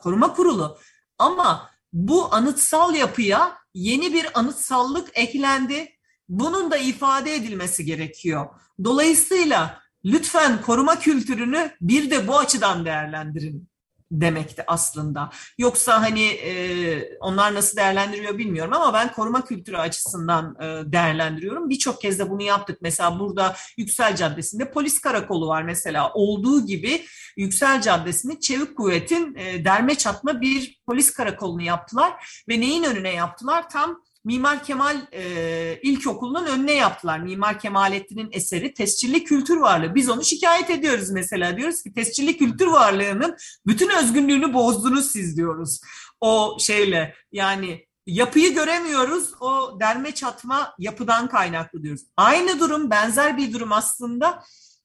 koruma 0.01 0.33
kurulu. 0.33 0.77
Ama 1.17 1.69
bu 1.93 2.33
anıtsal 2.33 2.95
yapıya 2.95 3.62
yeni 3.73 4.13
bir 4.13 4.39
anıtsallık 4.39 5.09
eklendi. 5.13 5.89
Bunun 6.29 6.71
da 6.71 6.77
ifade 6.77 7.35
edilmesi 7.35 7.85
gerekiyor. 7.85 8.47
Dolayısıyla 8.83 9.81
lütfen 10.05 10.61
koruma 10.61 10.99
kültürünü 10.99 11.71
bir 11.81 12.11
de 12.11 12.27
bu 12.27 12.37
açıdan 12.37 12.85
değerlendirin 12.85 13.69
demekti 14.21 14.63
aslında. 14.67 15.29
Yoksa 15.57 16.01
hani 16.01 16.23
e, 16.23 17.17
onlar 17.19 17.53
nasıl 17.53 17.77
değerlendiriyor 17.77 18.37
bilmiyorum 18.37 18.73
ama 18.73 18.93
ben 18.93 19.11
koruma 19.11 19.45
kültürü 19.45 19.77
açısından 19.77 20.55
e, 20.61 20.91
değerlendiriyorum. 20.91 21.69
Birçok 21.69 22.01
kez 22.01 22.19
de 22.19 22.29
bunu 22.29 22.43
yaptık. 22.43 22.77
Mesela 22.81 23.19
burada 23.19 23.55
Yüksel 23.77 24.15
Caddesi'nde 24.15 24.71
polis 24.71 25.01
karakolu 25.01 25.47
var 25.47 25.63
mesela. 25.63 26.11
Olduğu 26.13 26.65
gibi 26.65 27.05
Yüksel 27.37 27.81
Caddesi'ni 27.81 28.39
Çevik 28.39 28.77
Kuvvet'in 28.77 29.35
e, 29.35 29.65
derme 29.65 29.95
çatma 29.95 30.41
bir 30.41 30.81
polis 30.85 31.13
karakolunu 31.13 31.61
yaptılar 31.61 32.43
ve 32.49 32.59
neyin 32.59 32.83
önüne 32.83 33.13
yaptılar? 33.13 33.69
Tam 33.69 34.01
Mimar 34.25 34.63
Kemal 34.63 34.97
e, 35.11 35.79
İlkokulu'nun 35.83 36.45
önüne 36.45 36.73
yaptılar. 36.73 37.19
Mimar 37.19 37.59
Kemalettin'in 37.59 38.29
eseri 38.31 38.73
tescilli 38.73 39.23
kültür 39.23 39.57
varlığı. 39.57 39.95
Biz 39.95 40.09
onu 40.09 40.23
şikayet 40.23 40.69
ediyoruz 40.69 41.09
mesela. 41.09 41.57
Diyoruz 41.57 41.83
ki 41.83 41.93
tescilli 41.93 42.37
kültür 42.37 42.67
varlığının 42.67 43.35
bütün 43.67 43.89
özgünlüğünü 43.89 44.53
bozdunuz 44.53 45.11
siz 45.11 45.37
diyoruz. 45.37 45.81
O 46.21 46.57
şeyle 46.59 47.15
yani 47.31 47.85
yapıyı 48.07 48.53
göremiyoruz. 48.53 49.33
O 49.41 49.79
derme 49.79 50.11
çatma 50.11 50.73
yapıdan 50.79 51.27
kaynaklı 51.27 51.83
diyoruz. 51.83 52.01
Aynı 52.17 52.59
durum 52.59 52.89
benzer 52.89 53.37
bir 53.37 53.53
durum 53.53 53.71
aslında 53.71 54.43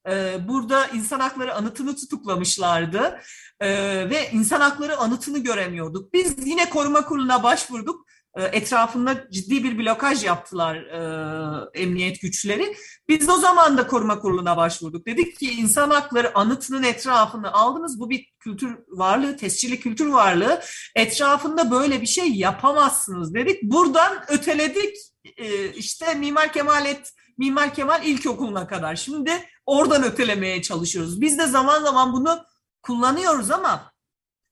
ee, 0.09 0.38
burada 0.49 0.87
insan 0.87 1.21
hakları 1.21 1.54
anıtını 1.54 1.97
tutuklamışlardı 1.97 3.21
ee, 3.61 4.11
ve 4.11 4.30
insan 4.33 4.61
hakları 4.61 4.97
anıtını 4.97 5.38
göremiyorduk. 5.38 6.12
Biz 6.12 6.47
yine 6.47 6.71
koruma 6.71 7.04
kuruluna 7.04 7.42
başvurduk. 7.42 8.07
Ee, 8.37 8.42
etrafında 8.42 9.30
ciddi 9.30 9.64
bir 9.64 9.78
blokaj 9.78 10.25
yaptılar 10.25 10.76
e, 10.76 11.80
emniyet 11.80 12.20
güçleri. 12.20 12.76
Biz 13.08 13.28
o 13.28 13.37
zaman 13.37 13.78
da 13.78 13.87
koruma 13.87 14.18
kuruluna 14.18 14.56
başvurduk. 14.56 15.06
Dedik 15.06 15.38
ki 15.38 15.50
insan 15.50 15.90
hakları 15.90 16.38
anıtının 16.38 16.82
etrafını 16.82 17.52
aldınız. 17.52 18.00
Bu 18.00 18.11
bir 18.11 18.32
kültür 18.38 18.78
varlığı, 18.88 19.37
tescilli 19.37 19.80
kültür 19.80 20.06
varlığı. 20.06 20.61
Etrafında 20.97 21.70
böyle 21.70 22.00
bir 22.00 22.06
şey 22.06 22.32
yapamazsınız 22.32 23.35
dedik. 23.35 23.62
Buradan 23.62 24.25
öteledik. 24.28 24.97
E, 25.37 25.73
işte 25.73 26.14
Mimar 26.14 26.52
Kemalet 26.52 27.12
Mimar 27.38 27.75
Kemal 27.75 28.06
İlkokulu'na 28.06 28.66
kadar. 28.66 28.97
Şimdi 28.97 29.32
oradan 29.66 30.04
ötelemeye 30.04 30.62
çalışıyoruz. 30.62 31.20
Biz 31.20 31.38
de 31.38 31.47
zaman 31.47 31.82
zaman 31.82 32.12
bunu 32.12 32.44
kullanıyoruz 32.82 33.50
ama 33.50 33.92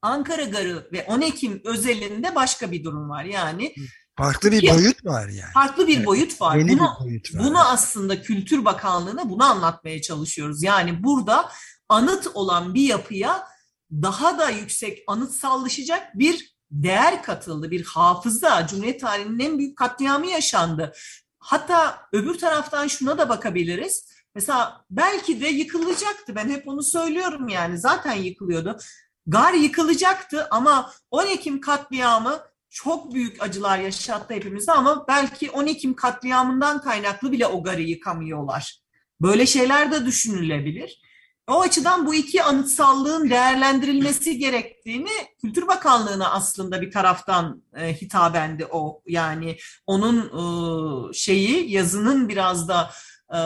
Ankara 0.02 0.44
Garı 0.44 0.88
ve 0.92 1.04
10 1.04 1.20
Ekim 1.20 1.60
özelinde 1.64 2.34
başka 2.34 2.70
bir 2.70 2.84
durum 2.84 3.08
var. 3.08 3.24
Yani 3.24 3.74
farklı 4.16 4.52
bir 4.52 4.70
boyut 4.70 5.04
var 5.04 5.28
yani. 5.28 5.52
Farklı 5.54 5.86
bir 5.86 6.06
boyut 6.06 6.40
var. 6.40 6.56
Yeni 6.56 6.78
bunu, 6.78 6.96
bir 7.00 7.04
boyut 7.04 7.34
var. 7.34 7.44
Bunu 7.44 7.68
aslında 7.68 8.22
Kültür 8.22 8.64
Bakanlığı'na 8.64 9.30
bunu 9.30 9.44
anlatmaya 9.44 10.02
çalışıyoruz. 10.02 10.62
Yani 10.62 11.04
burada 11.04 11.50
anıt 11.88 12.26
olan 12.34 12.74
bir 12.74 12.88
yapıya 12.88 13.46
daha 13.92 14.38
da 14.38 14.50
yüksek 14.50 15.04
anıtsallaşacak 15.06 16.18
bir 16.18 16.56
değer 16.70 17.22
katıldı, 17.22 17.70
bir 17.70 17.84
hafıza. 17.84 18.66
Cumhuriyet 18.66 19.00
tarihinin 19.00 19.38
en 19.38 19.58
büyük 19.58 19.78
katliamı 19.78 20.26
yaşandı. 20.26 20.92
Hatta 21.38 21.98
öbür 22.12 22.38
taraftan 22.38 22.86
şuna 22.86 23.18
da 23.18 23.28
bakabiliriz. 23.28 24.16
Mesela 24.34 24.84
belki 24.90 25.40
de 25.40 25.46
yıkılacaktı. 25.46 26.34
Ben 26.34 26.48
hep 26.48 26.68
onu 26.68 26.82
söylüyorum 26.82 27.48
yani. 27.48 27.78
Zaten 27.78 28.12
yıkılıyordu. 28.12 28.78
Gar 29.26 29.52
yıkılacaktı 29.52 30.48
ama 30.50 30.92
10 31.10 31.26
Ekim 31.26 31.60
katliamı 31.60 32.40
çok 32.70 33.14
büyük 33.14 33.42
acılar 33.42 33.78
yaşattı 33.78 34.34
hepimize 34.34 34.72
ama 34.72 35.04
belki 35.08 35.50
10 35.50 35.66
Ekim 35.66 35.94
katliamından 35.94 36.80
kaynaklı 36.80 37.32
bile 37.32 37.46
o 37.46 37.62
garı 37.62 37.82
yıkamıyorlar. 37.82 38.80
Böyle 39.20 39.46
şeyler 39.46 39.92
de 39.92 40.06
düşünülebilir. 40.06 41.00
O 41.48 41.60
açıdan 41.60 42.06
bu 42.06 42.14
iki 42.14 42.42
anıtsallığın 42.42 43.30
değerlendirilmesi 43.30 44.38
gerektiğini 44.38 45.10
Kültür 45.40 45.68
Bakanlığı'na 45.68 46.30
aslında 46.30 46.80
bir 46.80 46.90
taraftan 46.90 47.62
e, 47.76 47.94
hitabendi 47.94 48.66
o. 48.70 49.02
Yani 49.06 49.56
onun 49.86 50.18
e, 50.18 51.12
şeyi 51.12 51.70
yazının 51.70 52.28
biraz 52.28 52.68
da 52.68 52.90
e, 53.32 53.38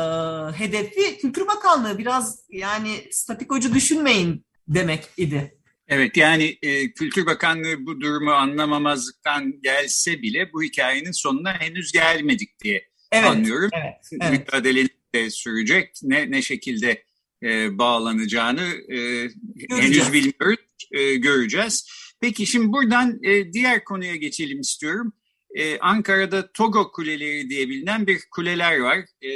hedefi 0.58 1.18
Kültür 1.18 1.46
Bakanlığı 1.46 1.98
biraz 1.98 2.38
yani 2.50 3.08
statikocu 3.12 3.74
düşünmeyin 3.74 4.46
demek 4.68 5.08
idi. 5.16 5.59
Evet 5.90 6.16
yani 6.16 6.58
e, 6.62 6.92
Kültür 6.92 7.26
Bakanlığı 7.26 7.86
bu 7.86 8.00
durumu 8.00 8.30
anlamamazlıktan 8.30 9.60
gelse 9.62 10.22
bile 10.22 10.52
bu 10.52 10.62
hikayenin 10.62 11.12
sonuna 11.12 11.60
henüz 11.60 11.92
gelmedik 11.92 12.60
diye 12.60 12.88
evet, 13.12 13.24
anlıyorum. 13.24 13.70
Evet, 13.72 14.22
evet. 14.22 14.46
Mücadele 14.46 14.88
de 15.14 15.30
sürecek. 15.30 15.90
Ne, 16.02 16.30
ne 16.30 16.42
şekilde 16.42 17.04
e, 17.42 17.78
bağlanacağını 17.78 18.68
e, 18.88 19.28
henüz 19.70 20.12
bilmiyoruz, 20.12 20.58
e, 20.92 21.14
göreceğiz. 21.14 21.90
Peki 22.20 22.46
şimdi 22.46 22.72
buradan 22.72 23.18
e, 23.22 23.52
diğer 23.52 23.84
konuya 23.84 24.16
geçelim 24.16 24.60
istiyorum. 24.60 25.12
Ee, 25.54 25.78
Ankara'da 25.78 26.52
Togo 26.52 26.92
Kuleleri 26.92 27.50
diye 27.50 27.68
bilinen 27.68 28.06
bir 28.06 28.20
kuleler 28.30 28.78
var. 28.78 28.98
Ee, 29.22 29.28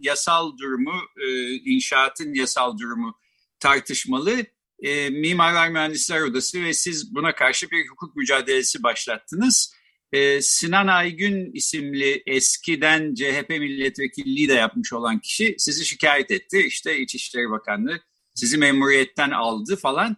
yasal 0.00 0.58
durumu, 0.58 0.94
e, 1.24 1.54
inşaatın 1.54 2.34
yasal 2.34 2.78
durumu 2.78 3.14
tartışmalı. 3.60 4.46
E, 4.82 5.10
Mimarlar 5.10 5.68
Mühendisler 5.68 6.20
Odası 6.20 6.64
ve 6.64 6.74
siz 6.74 7.14
buna 7.14 7.34
karşı 7.34 7.70
bir 7.70 7.88
hukuk 7.88 8.16
mücadelesi 8.16 8.82
başlattınız. 8.82 9.74
E, 10.12 10.42
Sinan 10.42 10.86
Aygün 10.86 11.52
isimli 11.52 12.22
eskiden 12.26 13.14
CHP 13.14 13.48
milletvekilliği 13.48 14.48
de 14.48 14.54
yapmış 14.54 14.92
olan 14.92 15.18
kişi 15.18 15.54
sizi 15.58 15.84
şikayet 15.84 16.30
etti. 16.30 16.58
İşte 16.66 16.98
İçişleri 16.98 17.50
Bakanlığı 17.50 18.00
sizi 18.34 18.58
memuriyetten 18.58 19.30
aldı 19.30 19.76
falan. 19.76 20.16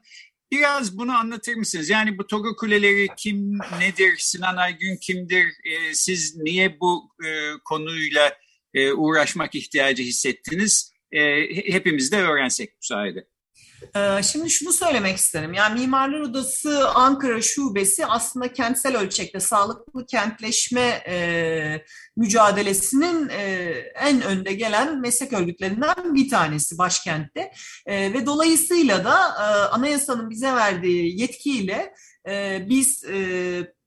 Biraz 0.52 0.99
bunu 0.99 1.12
anlatır 1.12 1.55
mısınız? 1.55 1.90
Yani 1.90 2.19
bu 2.19 2.26
Togo 2.26 2.57
Kuleleri 2.57 3.09
kim, 3.17 3.59
nedir? 3.59 4.14
Sinan 4.19 4.57
Aygün 4.57 4.97
kimdir? 4.97 5.47
E, 5.47 5.95
siz 5.95 6.37
niye 6.37 6.81
bu 6.81 7.11
e, 7.25 7.29
konuyla 7.64 8.37
e, 8.75 8.93
uğraşmak 8.93 9.55
ihtiyacı 9.55 10.02
hissettiniz? 10.02 10.93
E, 11.12 11.21
hepimiz 11.73 12.12
de 12.12 12.23
öğrensek. 12.23 12.71
Ee, 12.93 13.25
şimdi 14.23 14.51
şunu 14.51 14.73
söylemek 14.73 15.17
isterim. 15.17 15.55
Yani 15.55 15.81
Mimarlar 15.81 16.21
Odası 16.21 16.89
Ankara 16.89 17.43
Şubesi 17.43 18.07
aslında 18.07 18.53
kentsel 18.53 18.97
ölçekte 18.97 19.41
sağlıklı 19.41 20.07
kentleşme 20.07 21.03
e, 21.09 21.85
mücadelesinin 22.17 23.29
e, 23.29 23.45
en 23.95 24.23
önde 24.23 24.53
gelen 24.53 25.01
meslek 25.01 25.33
örgütlerinden 25.33 26.15
bir 26.15 26.29
tanesi 26.29 26.79
başkentte. 26.79 27.53
E, 27.87 28.13
ve 28.13 28.27
dolayısıyla 28.27 29.05
da 29.05 29.17
e, 29.29 29.43
anayasanın 29.69 30.31
bize 30.31 30.53
verdiği 30.53 31.21
yetkiyle 31.21 31.95
biz 32.69 33.05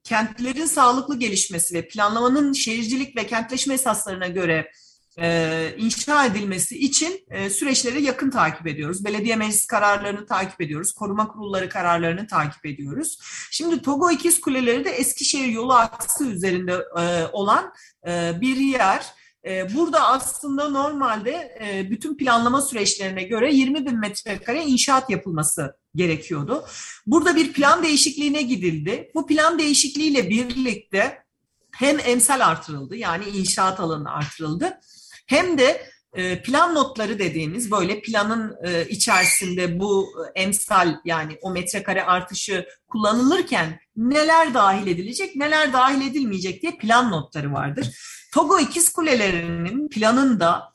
kentlerin 0.04 0.66
sağlıklı 0.66 1.18
gelişmesi 1.18 1.74
ve 1.74 1.88
planlamanın 1.88 2.52
şehircilik 2.52 3.16
ve 3.16 3.26
kentleşme 3.26 3.74
esaslarına 3.74 4.26
göre 4.26 4.70
e, 5.18 5.74
inşa 5.78 6.26
edilmesi 6.26 6.78
için 6.78 7.24
e, 7.30 7.50
süreçleri 7.50 8.02
yakın 8.02 8.30
takip 8.30 8.66
ediyoruz. 8.66 9.04
Belediye 9.04 9.36
meclis 9.36 9.66
kararlarını 9.66 10.26
takip 10.26 10.60
ediyoruz. 10.60 10.92
Koruma 10.92 11.28
kurulları 11.28 11.68
kararlarını 11.68 12.26
takip 12.26 12.66
ediyoruz. 12.66 13.18
Şimdi 13.50 13.82
Togo 13.82 14.10
İkiz 14.10 14.40
Kuleleri 14.40 14.84
de 14.84 14.90
Eskişehir 14.90 15.48
yolu 15.48 15.72
aksı 15.72 16.26
üzerinde 16.26 16.84
e, 17.00 17.26
olan 17.32 17.72
e, 18.06 18.32
bir 18.40 18.56
yer. 18.56 19.04
E, 19.46 19.74
burada 19.74 20.06
aslında 20.06 20.68
normalde 20.68 21.58
e, 21.60 21.90
bütün 21.90 22.16
planlama 22.16 22.62
süreçlerine 22.62 23.22
göre 23.22 23.54
20 23.54 23.86
bin 23.86 23.98
metrekare 23.98 24.64
inşaat 24.64 25.10
yapılması 25.10 25.76
gerekiyordu. 25.94 26.64
Burada 27.06 27.36
bir 27.36 27.52
plan 27.52 27.82
değişikliğine 27.82 28.42
gidildi. 28.42 29.10
Bu 29.14 29.26
plan 29.26 29.58
değişikliğiyle 29.58 30.30
birlikte 30.30 31.24
hem 31.70 31.98
emsal 32.04 32.40
artırıldı 32.40 32.96
yani 32.96 33.24
inşaat 33.24 33.80
alanı 33.80 34.12
artırıldı 34.12 34.80
hem 35.26 35.58
de 35.58 35.94
e, 36.14 36.42
plan 36.42 36.74
notları 36.74 37.18
dediğimiz 37.18 37.70
böyle 37.70 38.00
planın 38.00 38.56
e, 38.64 38.88
içerisinde 38.88 39.80
bu 39.80 40.08
e, 40.36 40.40
emsal 40.40 40.96
yani 41.04 41.38
o 41.42 41.50
metrekare 41.50 42.04
artışı 42.04 42.66
kullanılırken 42.88 43.80
neler 43.96 44.54
dahil 44.54 44.86
edilecek, 44.86 45.36
neler 45.36 45.72
dahil 45.72 46.10
edilmeyecek 46.10 46.62
diye 46.62 46.72
plan 46.72 47.10
notları 47.10 47.52
vardır. 47.52 47.86
Togo 48.32 48.58
ikiz 48.58 48.92
kulelerinin 48.92 49.88
planında 49.88 50.74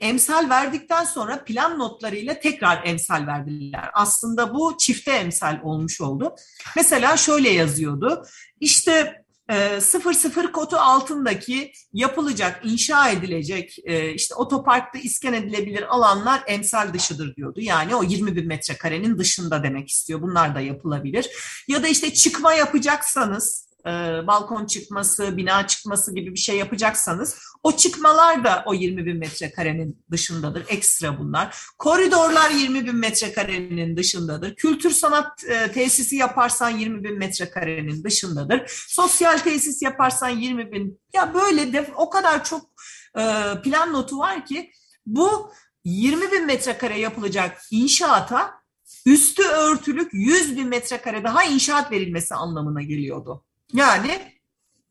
emsal 0.00 0.50
verdikten 0.50 1.04
sonra 1.04 1.44
plan 1.44 1.78
notlarıyla 1.78 2.40
tekrar 2.40 2.86
emsal 2.86 3.26
verdiler. 3.26 3.90
Aslında 3.92 4.54
bu 4.54 4.76
çifte 4.78 5.10
emsal 5.10 5.58
olmuş 5.62 6.00
oldu. 6.00 6.34
Mesela 6.76 7.16
şöyle 7.16 7.50
yazıyordu. 7.50 8.24
İşte 8.60 9.24
00 9.50 10.48
ee, 10.48 10.52
kodu 10.52 10.76
altındaki 10.76 11.72
yapılacak, 11.92 12.60
inşa 12.64 13.10
edilecek, 13.10 13.76
e, 13.84 14.14
işte 14.14 14.34
otoparkta 14.34 14.98
iskan 14.98 15.34
edilebilir 15.34 15.94
alanlar 15.94 16.42
emsal 16.46 16.94
dışıdır 16.94 17.36
diyordu. 17.36 17.60
Yani 17.60 17.94
o 17.94 18.02
20 18.02 18.36
bin 18.36 18.46
metrekarenin 18.46 19.18
dışında 19.18 19.62
demek 19.62 19.88
istiyor. 19.88 20.22
Bunlar 20.22 20.54
da 20.54 20.60
yapılabilir. 20.60 21.30
Ya 21.68 21.82
da 21.82 21.88
işte 21.88 22.14
çıkma 22.14 22.52
yapacaksanız 22.52 23.69
e, 23.86 23.90
balkon 24.26 24.66
çıkması, 24.66 25.36
bina 25.36 25.66
çıkması 25.66 26.14
gibi 26.14 26.34
bir 26.34 26.38
şey 26.38 26.56
yapacaksanız 26.56 27.38
o 27.62 27.72
çıkmalar 27.72 28.44
da 28.44 28.62
o 28.66 28.74
20 28.74 29.06
bin 29.06 29.16
metrekarenin 29.16 30.04
dışındadır. 30.10 30.64
Ekstra 30.68 31.18
bunlar. 31.18 31.56
Koridorlar 31.78 32.50
20 32.50 32.86
bin 32.86 32.96
metrekarenin 32.96 33.96
dışındadır. 33.96 34.54
Kültür 34.54 34.90
sanat 34.90 35.44
e, 35.44 35.72
tesisi 35.72 36.16
yaparsan 36.16 36.70
20 36.70 37.04
bin 37.04 37.18
metrekarenin 37.18 38.04
dışındadır. 38.04 38.62
Sosyal 38.88 39.38
tesis 39.38 39.82
yaparsan 39.82 40.28
20 40.28 40.72
bin. 40.72 41.00
Ya 41.14 41.34
böyle 41.34 41.72
de 41.72 41.90
o 41.96 42.10
kadar 42.10 42.44
çok 42.44 42.70
e, 43.18 43.22
plan 43.62 43.92
notu 43.92 44.18
var 44.18 44.46
ki 44.46 44.70
bu 45.06 45.52
20 45.84 46.32
bin 46.32 46.46
metrekare 46.46 46.98
yapılacak 46.98 47.62
inşaata 47.70 48.60
üstü 49.06 49.42
örtülük 49.42 50.14
100 50.14 50.56
bin 50.56 50.68
metrekare 50.68 51.24
daha 51.24 51.44
inşaat 51.44 51.90
verilmesi 51.92 52.34
anlamına 52.34 52.82
geliyordu. 52.82 53.44
Yani 53.72 54.40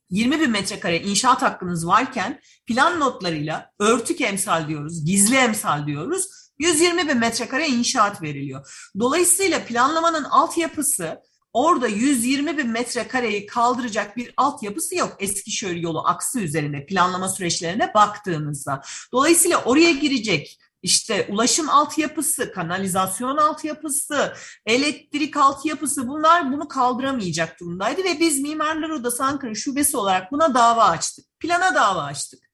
20 0.10 0.40
bin 0.40 0.52
metrekare 0.52 1.00
inşaat 1.00 1.42
hakkınız 1.42 1.88
varken 1.88 2.42
plan 2.66 3.00
notlarıyla 3.00 3.72
örtük 3.80 4.22
emsal 4.22 4.68
diyoruz, 4.68 5.06
gizli 5.06 5.36
emsal 5.36 5.88
diyoruz. 5.88 6.28
120 6.60 7.08
bin 7.08 7.18
metrekare 7.18 7.68
inşaat 7.68 8.22
veriliyor. 8.22 8.90
Dolayısıyla 9.00 9.66
planlamanın 9.66 10.24
altyapısı 10.24 11.22
orada 11.54 11.88
120 11.88 12.58
bin 12.58 12.68
metrekareyi 12.68 13.46
kaldıracak 13.46 14.18
bir 14.18 14.34
altyapısı 14.38 14.96
yok. 14.96 15.16
Eskişehir 15.20 15.76
yolu 15.76 16.08
aksı 16.08 16.40
üzerinde 16.40 16.86
planlama 16.86 17.30
süreçlerine 17.30 17.94
baktığımızda. 17.94 18.82
Dolayısıyla 19.12 19.64
oraya 19.64 19.92
girecek 19.92 20.60
işte 20.82 21.28
ulaşım 21.30 21.70
altyapısı, 21.70 22.52
kanalizasyon 22.52 23.38
altyapısı, 23.38 24.34
elektrik 24.66 25.38
altyapısı 25.38 26.08
bunlar 26.08 26.54
bunu 26.54 26.68
kaldıramayacak 26.68 27.60
durumdaydı 27.60 28.04
ve 28.04 28.20
biz 28.20 28.40
Mimarlar 28.40 28.90
Odası 28.90 29.24
Ankara 29.24 29.56
Şubesi 29.56 29.98
olarak 29.98 30.32
buna 30.32 30.54
dava 30.54 30.84
açtık. 30.84 31.26
Plana 31.40 31.76
dava 31.76 32.04
açtık. 32.04 32.50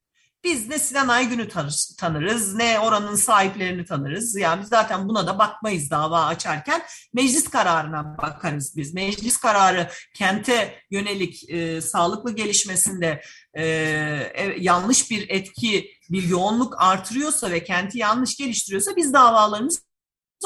Biz 0.45 0.67
ne 0.67 0.79
Sinan 0.79 1.07
Aygün'ü 1.07 1.47
tanırız, 1.97 2.55
ne 2.55 2.79
oranın 2.79 3.15
sahiplerini 3.15 3.85
tanırız. 3.85 4.35
Yani 4.35 4.61
biz 4.61 4.69
zaten 4.69 5.09
buna 5.09 5.27
da 5.27 5.39
bakmayız 5.39 5.91
dava 5.91 6.25
açarken. 6.25 6.81
Meclis 7.13 7.47
kararına 7.47 8.17
bakarız 8.17 8.77
biz. 8.77 8.93
Meclis 8.93 9.37
kararı 9.37 9.89
kente 10.13 10.79
yönelik 10.91 11.49
e, 11.49 11.81
sağlıklı 11.81 12.35
gelişmesinde 12.35 13.21
e, 13.53 13.63
yanlış 14.57 15.11
bir 15.11 15.29
etki, 15.29 15.94
bir 16.09 16.23
yoğunluk 16.23 16.75
artırıyorsa 16.77 17.51
ve 17.51 17.63
kenti 17.63 17.97
yanlış 17.97 18.37
geliştiriyorsa 18.37 18.95
biz 18.95 19.13
davalarımızı 19.13 19.79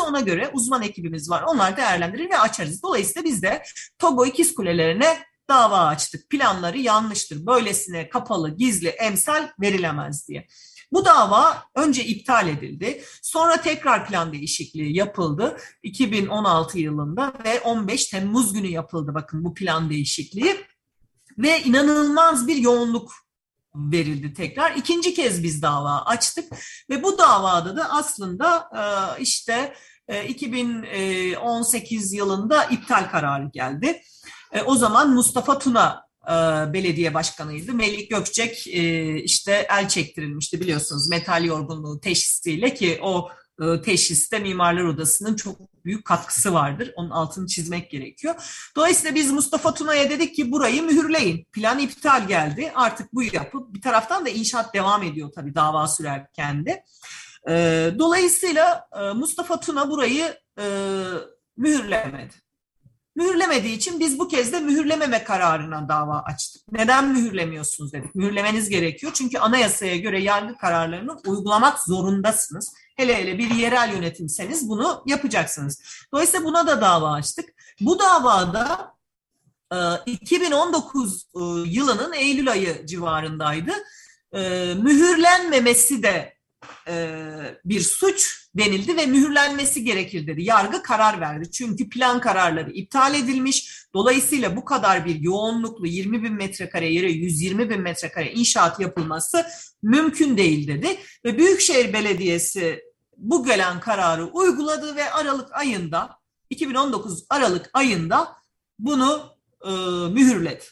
ona 0.08 0.20
göre 0.20 0.50
uzman 0.54 0.82
ekibimiz 0.82 1.30
var. 1.30 1.44
Onlar 1.48 1.78
değerlendirir 1.78 2.30
ve 2.30 2.38
açarız. 2.38 2.84
Dolayısıyla 2.84 3.24
biz 3.24 3.42
de 3.42 3.64
Togo 4.00 4.26
ikiz 4.26 4.56
kulelerine 4.56 5.24
dava 5.50 5.78
açtık. 5.78 6.30
Planları 6.30 6.78
yanlıştır. 6.78 7.46
Böylesine 7.46 8.10
kapalı, 8.10 8.58
gizli, 8.58 8.88
emsal 8.88 9.50
verilemez 9.62 10.28
diye. 10.28 10.48
Bu 10.92 11.06
dava 11.06 11.64
önce 11.76 12.06
iptal 12.06 12.48
edildi. 12.48 13.04
Sonra 13.22 13.62
tekrar 13.62 14.08
plan 14.08 14.34
değişikliği 14.34 14.98
yapıldı 14.98 15.58
2016 15.84 16.80
yılında 16.80 17.34
ve 17.46 17.60
15 17.60 18.06
Temmuz 18.06 18.54
günü 18.54 18.68
yapıldı 18.68 19.14
bakın 19.14 19.44
bu 19.44 19.54
plan 19.54 19.90
değişikliği. 19.90 20.56
Ve 21.38 21.62
inanılmaz 21.64 22.48
bir 22.48 22.56
yoğunluk 22.56 23.12
verildi 23.76 24.34
tekrar. 24.34 24.76
İkinci 24.76 25.14
kez 25.14 25.44
biz 25.44 25.62
dava 25.62 26.02
açtık 26.02 26.54
ve 26.90 27.04
bu 27.04 27.18
davada 27.18 27.78
da 27.78 27.90
aslında 27.90 28.70
e, 28.76 29.22
işte 29.22 29.74
2018 30.28 32.14
e, 32.14 32.18
yılında 32.18 32.64
iptal 32.64 33.10
kararı 33.10 33.50
geldi. 33.54 34.02
E, 34.52 34.62
o 34.62 34.76
zaman 34.76 35.14
Mustafa 35.14 35.60
Tuna 35.60 36.10
belediye 36.74 37.14
başkanıydı. 37.14 37.74
Melik 37.74 38.10
Gökçek 38.10 38.68
işte 39.24 39.68
el 39.70 39.88
çektirilmişti 39.88 40.62
biliyorsunuz 40.62 41.10
metal 41.10 41.46
yorgunluğu 41.46 42.00
teşhisiyle 42.00 42.74
ki 42.74 43.00
o 43.02 43.30
teşhiste 43.86 44.40
Mimarlar 44.40 44.84
Odası'nın 44.84 45.36
çok 45.36 45.56
büyük 45.86 46.06
katkısı 46.06 46.54
vardır. 46.54 46.94
Onun 46.96 47.10
altını 47.10 47.48
çizmek 47.48 47.92
gerekiyor. 47.92 48.36
Dolayısıyla 48.76 49.16
biz 49.16 49.32
Mustafa 49.32 49.74
Tuna'ya 49.74 50.10
dedik 50.10 50.36
ki 50.36 50.52
burayı 50.52 50.84
mühürleyin. 50.84 51.46
Plan 51.52 51.80
iptal 51.80 52.28
geldi. 52.28 52.72
Artık 52.76 53.14
bu 53.14 53.24
yapı. 53.24 53.74
Bir 53.74 53.82
taraftan 53.82 54.26
da 54.26 54.30
inşaat 54.30 54.74
devam 54.74 55.04
ediyor 55.04 55.30
tabii 55.36 55.56
dava 55.56 55.88
sürerken 55.88 56.66
de. 56.66 56.84
E, 57.50 57.54
dolayısıyla 58.00 58.88
e, 59.02 59.14
Mustafa 59.14 59.60
Tuna 59.60 59.90
burayı 59.90 60.36
mühürlemedi 61.58 62.34
Mühürlemediği 63.20 63.76
için 63.76 64.00
biz 64.00 64.20
bu 64.20 64.28
kez 64.28 64.54
de 64.54 64.60
mühürlememe 64.60 65.24
kararına 65.24 65.90
dava 65.90 66.20
açtık. 66.20 66.62
Neden 66.72 67.10
mühürlemiyorsunuz 67.10 67.94
dedik. 67.94 68.16
Mühürlemeniz 68.16 68.70
gerekiyor 68.70 69.12
çünkü 69.16 69.38
anayasaya 69.38 69.98
göre 69.98 70.22
yargı 70.22 70.58
kararlarını 70.58 71.18
uygulamak 71.28 71.80
zorundasınız. 71.80 72.74
Hele 73.00 73.18
hele 73.18 73.38
bir 73.38 73.50
yerel 73.50 73.94
yönetimseniz 73.94 74.70
bunu 74.70 75.04
yapacaksınız. 75.06 75.82
Dolayısıyla 76.14 76.46
buna 76.46 76.68
da 76.68 76.82
dava 76.82 77.12
açtık. 77.12 77.50
Bu 77.82 78.00
davada 78.00 78.94
2019 80.06 81.24
e, 81.36 81.40
yılının 81.66 82.14
Eylül 82.14 82.52
ayı 82.52 82.86
civarındaydı. 82.86 83.72
E, 84.34 84.40
mühürlenmemesi 84.74 86.04
de 86.04 86.34
e, 86.88 87.16
bir 87.66 87.82
suç 87.82 88.50
denildi 88.56 88.98
ve 88.98 89.06
mühürlenmesi 89.06 89.84
gerekir 89.84 90.28
dedi. 90.28 90.44
Yargı 90.44 90.84
karar 90.84 91.22
verdi. 91.22 91.52
Çünkü 91.52 91.90
plan 91.90 92.22
kararları 92.22 92.72
iptal 92.72 93.16
edilmiş. 93.16 93.86
Dolayısıyla 93.94 94.56
bu 94.56 94.66
kadar 94.66 95.06
bir 95.06 95.16
yoğunluklu 95.16 95.88
20 95.88 96.24
bin 96.24 96.34
metrekare 96.34 96.94
yere 96.94 97.12
120 97.12 97.70
bin 97.70 97.82
metrekare 97.82 98.32
inşaat 98.32 98.80
yapılması 98.80 99.46
mümkün 99.84 100.38
değil 100.38 100.68
dedi. 100.68 100.98
Ve 101.26 101.38
Büyükşehir 101.38 101.94
Belediyesi 101.94 102.89
bu 103.20 103.46
gelen 103.46 103.80
kararı 103.80 104.26
uyguladı 104.26 104.96
ve 104.96 105.12
Aralık 105.12 105.56
ayında 105.56 106.20
2019 106.50 107.26
Aralık 107.30 107.70
ayında 107.74 108.36
bunu 108.80 109.22
e, 109.66 109.70
mühürledi. 110.14 110.66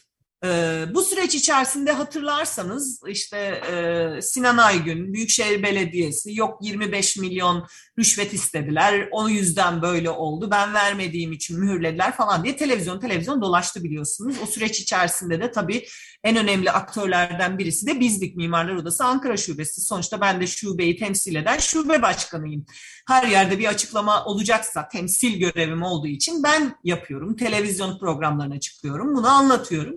E, 0.44 0.84
bu 0.94 1.02
süreç 1.02 1.34
içerisinde 1.34 1.92
hatırlarsanız 1.92 3.00
işte 3.06 3.38
e, 3.38 4.22
Sinan 4.22 4.56
Aygün, 4.56 5.12
Büyükşehir 5.12 5.62
Belediyesi 5.62 6.34
yok 6.34 6.58
25 6.62 7.16
milyon 7.16 7.66
rüşvet 7.98 8.32
istediler. 8.32 9.08
O 9.12 9.28
yüzden 9.28 9.82
böyle 9.82 10.10
oldu. 10.10 10.50
Ben 10.50 10.74
vermediğim 10.74 11.32
için 11.32 11.60
mühürlediler 11.60 12.16
falan 12.16 12.44
diye 12.44 12.56
televizyon 12.56 13.00
televizyon 13.00 13.42
dolaştı 13.42 13.84
biliyorsunuz. 13.84 14.36
O 14.42 14.46
süreç 14.46 14.80
içerisinde 14.80 15.40
de 15.40 15.50
tabii 15.50 15.86
en 16.24 16.36
önemli 16.36 16.70
aktörlerden 16.70 17.58
birisi 17.58 17.86
de 17.86 18.00
bizdik 18.00 18.36
Mimarlar 18.36 18.74
Odası 18.74 19.04
Ankara 19.04 19.36
Şubesi. 19.36 19.80
Sonuçta 19.80 20.20
ben 20.20 20.40
de 20.40 20.46
şubeyi 20.46 20.96
temsil 20.96 21.34
eden 21.34 21.58
şube 21.58 22.02
başkanıyım. 22.02 22.66
Her 23.08 23.26
yerde 23.26 23.58
bir 23.58 23.66
açıklama 23.66 24.24
olacaksa 24.24 24.88
temsil 24.88 25.38
görevim 25.38 25.82
olduğu 25.82 26.06
için 26.06 26.42
ben 26.42 26.76
yapıyorum. 26.84 27.36
Televizyon 27.36 27.98
programlarına 27.98 28.60
çıkıyorum. 28.60 29.16
Bunu 29.16 29.28
anlatıyorum. 29.28 29.94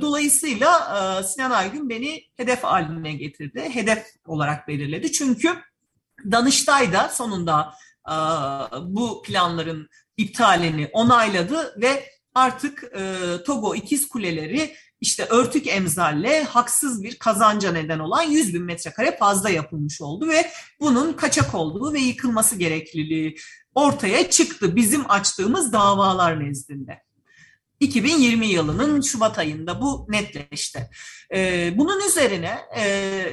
Dolayısıyla 0.00 1.22
Sinan 1.22 1.50
Aygün 1.50 1.88
beni 1.88 2.24
hedef 2.36 2.64
haline 2.64 3.12
getirdi. 3.12 3.70
Hedef 3.72 4.06
olarak 4.26 4.68
belirledi. 4.68 5.12
Çünkü 5.12 5.48
Danıştay 6.30 6.92
da 6.92 7.08
sonunda 7.08 7.74
bu 8.82 9.22
planların 9.22 9.88
iptalini 10.16 10.90
onayladı 10.92 11.80
ve 11.82 12.04
artık 12.34 12.92
Togo 13.46 13.74
ikiz 13.74 14.08
kuleleri 14.08 14.74
işte 15.00 15.24
örtük 15.24 15.66
emzalle 15.66 16.44
haksız 16.44 17.02
bir 17.02 17.18
kazanca 17.18 17.72
neden 17.72 17.98
olan 17.98 18.22
100 18.22 18.54
bin 18.54 18.62
metrekare 18.62 19.16
fazla 19.16 19.50
yapılmış 19.50 20.00
oldu 20.00 20.28
ve 20.28 20.50
bunun 20.80 21.12
kaçak 21.12 21.54
olduğu 21.54 21.92
ve 21.92 22.00
yıkılması 22.00 22.56
gerekliliği 22.56 23.36
ortaya 23.74 24.30
çıktı 24.30 24.76
bizim 24.76 25.10
açtığımız 25.10 25.72
davalar 25.72 26.44
nezdinde. 26.44 27.02
2020 27.80 28.46
yılının 28.46 29.00
Şubat 29.00 29.38
ayında 29.38 29.80
bu 29.80 30.06
netleşti. 30.08 30.90
Ee, 31.34 31.72
bunun 31.76 32.08
üzerine 32.08 32.58
e, 32.76 32.86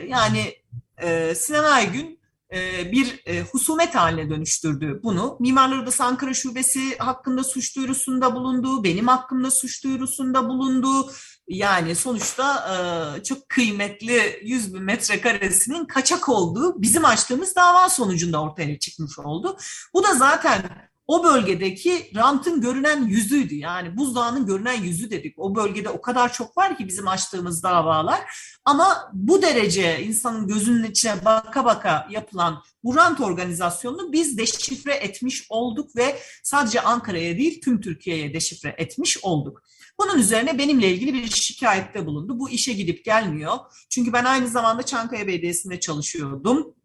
yani 0.10 0.54
e, 1.02 1.36
Sinan 1.36 1.64
Aygün 1.64 2.20
e, 2.54 2.92
bir 2.92 3.22
e, 3.26 3.42
husumet 3.42 3.96
haline 3.96 4.30
dönüştürdü 4.30 5.00
bunu. 5.04 5.38
Mimarlar 5.40 5.78
Odası 5.78 6.04
Ankara 6.04 6.34
Şubesi 6.34 6.98
hakkında 6.98 7.44
suç 7.44 7.76
duyurusunda 7.76 8.36
bulundu, 8.36 8.84
benim 8.84 9.08
hakkımda 9.08 9.52
suç 9.52 9.84
duyurusunda 9.84 10.50
bulundu. 10.50 11.12
Yani 11.48 11.96
sonuçta 11.96 13.22
çok 13.24 13.50
kıymetli 13.50 14.40
100 14.44 14.74
bin 14.74 14.84
metrekaresinin 14.84 15.86
kaçak 15.86 16.30
olduğu 16.30 16.82
bizim 16.82 17.06
açtığımız 17.06 17.56
dava 17.56 17.90
sonucunda 17.90 18.42
ortaya 18.42 18.80
çıkmış 18.80 19.20
oldu. 19.20 19.58
Bu 19.94 20.04
da 20.04 20.16
zaten 20.16 20.62
o 21.08 21.24
bölgedeki 21.24 22.12
rantın 22.16 22.62
görünen 22.62 23.08
yüzüydü. 23.08 23.56
Yani 23.56 23.98
buzdağının 23.98 24.46
görünen 24.46 24.82
yüzü 24.82 25.12
dedik. 25.12 25.40
O 25.40 25.56
bölgede 25.56 25.90
o 25.90 26.02
kadar 26.02 26.34
çok 26.34 26.58
var 26.58 26.78
ki 26.78 26.88
bizim 26.88 27.08
açtığımız 27.08 27.64
davalar. 27.64 28.22
Ama 28.66 29.12
bu 29.14 29.42
derece 29.42 30.04
insanın 30.04 30.48
gözünün 30.48 30.92
içine 30.92 31.26
baka 31.26 31.66
baka 31.66 32.08
yapılan 32.12 32.64
bu 32.84 32.96
rant 32.96 33.22
organizasyonunu 33.22 34.12
biz 34.12 34.38
deşifre 34.38 34.94
etmiş 34.94 35.46
olduk 35.50 35.96
ve 35.96 36.20
sadece 36.44 36.82
Ankara'ya 36.82 37.38
değil 37.38 37.62
tüm 37.62 37.82
Türkiye'ye 37.82 38.34
deşifre 38.34 38.76
etmiş 38.78 39.24
olduk. 39.24 39.64
Bunun 40.00 40.20
üzerine 40.20 40.58
benimle 40.58 40.92
ilgili 40.92 41.14
bir 41.14 41.30
şikayette 41.30 42.06
bulundu. 42.06 42.40
Bu 42.40 42.50
işe 42.50 42.74
gidip 42.74 43.06
gelmiyor. 43.06 43.58
Çünkü 43.90 44.14
ben 44.14 44.26
aynı 44.26 44.48
zamanda 44.48 44.84
Çankaya 44.84 45.28
Belediyesi'nde 45.28 45.80
çalışıyordum. 45.80 46.76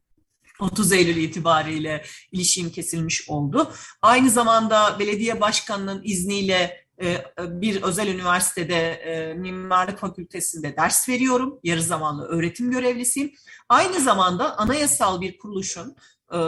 30 0.61 0.93
Eylül 0.93 1.17
itibariyle 1.17 2.05
ilişim 2.33 2.71
kesilmiş 2.71 3.29
oldu. 3.29 3.73
Aynı 4.03 4.31
zamanda 4.31 4.99
belediye 4.99 5.41
başkanının 5.41 6.03
izniyle 6.05 6.87
e, 7.03 7.25
bir 7.39 7.83
özel 7.83 8.09
üniversitede 8.09 8.91
e, 8.91 9.35
mimarlık 9.35 9.99
fakültesinde 9.99 10.77
ders 10.77 11.09
veriyorum. 11.09 11.61
Yarı 11.65 11.83
zamanlı 11.83 12.27
öğretim 12.27 12.71
görevlisiyim. 12.71 13.33
Aynı 13.69 14.01
zamanda 14.01 14.59
anayasal 14.59 15.21
bir 15.21 15.39
kuruluşun 15.39 15.97
e, 16.33 16.39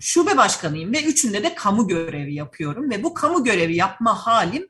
şube 0.00 0.36
başkanıyım 0.36 0.92
ve 0.92 1.04
üçünde 1.04 1.42
de 1.42 1.54
kamu 1.54 1.88
görevi 1.88 2.34
yapıyorum 2.34 2.90
ve 2.90 3.02
bu 3.02 3.14
kamu 3.14 3.44
görevi 3.44 3.76
yapma 3.76 4.26
halim 4.26 4.68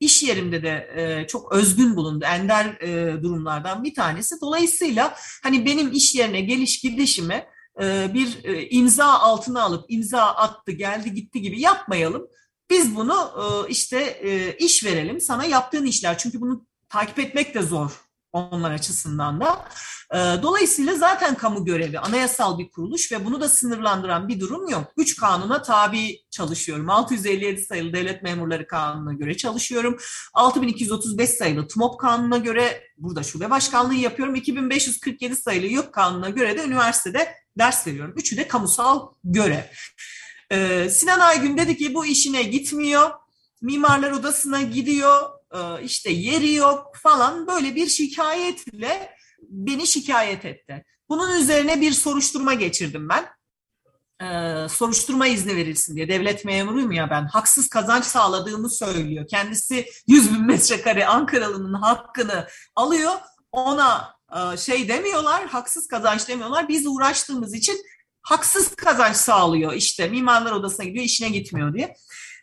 iş 0.00 0.22
yerimde 0.22 0.62
de 0.62 0.90
e, 0.96 1.26
çok 1.26 1.52
özgün 1.52 1.96
bulundu. 1.96 2.24
Ender 2.24 2.64
e, 2.64 3.22
durumlardan 3.22 3.84
bir 3.84 3.94
tanesi. 3.94 4.34
Dolayısıyla 4.40 5.14
hani 5.42 5.66
benim 5.66 5.92
iş 5.92 6.14
yerine 6.14 6.40
geliş 6.40 6.80
gidişimi 6.80 7.46
e, 7.82 8.14
bir 8.14 8.44
e, 8.44 8.68
imza 8.68 9.06
altına 9.06 9.62
alıp 9.62 9.84
imza 9.88 10.22
attı 10.22 10.72
geldi 10.72 11.14
gitti 11.14 11.40
gibi 11.42 11.60
yapmayalım. 11.60 12.26
Biz 12.70 12.96
bunu 12.96 13.14
e, 13.14 13.70
işte 13.70 14.00
e, 14.00 14.56
iş 14.56 14.84
verelim 14.84 15.20
sana 15.20 15.44
yaptığın 15.44 15.86
işler. 15.86 16.18
Çünkü 16.18 16.40
bunu 16.40 16.66
takip 16.88 17.18
etmek 17.18 17.54
de 17.54 17.62
zor 17.62 18.09
onlar 18.32 18.70
açısından 18.70 19.40
da. 19.40 19.68
Dolayısıyla 20.42 20.94
zaten 20.94 21.34
kamu 21.34 21.64
görevi 21.64 21.98
anayasal 21.98 22.58
bir 22.58 22.70
kuruluş 22.70 23.12
ve 23.12 23.24
bunu 23.24 23.40
da 23.40 23.48
sınırlandıran 23.48 24.28
bir 24.28 24.40
durum 24.40 24.68
yok. 24.68 24.92
Üç 24.96 25.16
kanuna 25.16 25.62
tabi 25.62 26.20
çalışıyorum. 26.30 26.90
657 26.90 27.62
sayılı 27.62 27.92
Devlet 27.92 28.22
Memurları 28.22 28.66
Kanunu'na 28.66 29.12
göre 29.12 29.36
çalışıyorum. 29.36 29.98
6235 30.34 31.30
sayılı 31.30 31.68
TMOP 31.68 32.00
Kanunu'na 32.00 32.38
göre 32.38 32.82
burada 32.98 33.22
şube 33.22 33.50
başkanlığı 33.50 33.94
yapıyorum. 33.94 34.34
2547 34.34 35.36
sayılı 35.36 35.66
YÖK 35.66 35.92
Kanunu'na 35.92 36.28
göre 36.28 36.58
de 36.58 36.64
üniversitede 36.64 37.34
ders 37.58 37.86
veriyorum. 37.86 38.14
Üçü 38.16 38.36
de 38.36 38.48
kamusal 38.48 39.08
görev. 39.24 39.62
Sinan 40.90 41.20
Aygün 41.20 41.58
dedi 41.58 41.76
ki 41.76 41.94
bu 41.94 42.06
işine 42.06 42.42
gitmiyor. 42.42 43.10
Mimarlar 43.62 44.10
Odası'na 44.10 44.62
gidiyor 44.62 45.39
işte 45.82 46.10
yeri 46.10 46.52
yok 46.52 46.96
falan 46.96 47.46
böyle 47.46 47.74
bir 47.74 47.86
şikayetle 47.86 49.14
beni 49.42 49.86
şikayet 49.86 50.44
etti. 50.44 50.84
Bunun 51.08 51.40
üzerine 51.40 51.80
bir 51.80 51.92
soruşturma 51.92 52.54
geçirdim 52.54 53.08
ben. 53.08 53.28
Ee, 54.22 54.68
soruşturma 54.68 55.26
izni 55.26 55.56
verilsin 55.56 55.96
diye. 55.96 56.08
Devlet 56.08 56.44
memuruyum 56.44 56.92
ya 56.92 57.10
ben. 57.10 57.24
Haksız 57.26 57.68
kazanç 57.68 58.04
sağladığımı 58.04 58.70
söylüyor. 58.70 59.26
Kendisi 59.28 59.86
100 60.06 60.34
bin 60.34 60.46
metrekare 60.46 61.06
Ankaralı'nın 61.06 61.74
hakkını 61.74 62.46
alıyor. 62.76 63.12
Ona 63.52 64.14
e, 64.36 64.56
şey 64.56 64.88
demiyorlar, 64.88 65.46
haksız 65.46 65.88
kazanç 65.88 66.28
demiyorlar. 66.28 66.68
Biz 66.68 66.86
uğraştığımız 66.86 67.54
için 67.54 67.76
haksız 68.22 68.74
kazanç 68.74 69.16
sağlıyor. 69.16 69.72
İşte 69.72 70.08
mimarlar 70.08 70.52
odasına 70.52 70.86
gidiyor, 70.86 71.04
işine 71.04 71.28
gitmiyor 71.28 71.74
diye. 71.74 71.96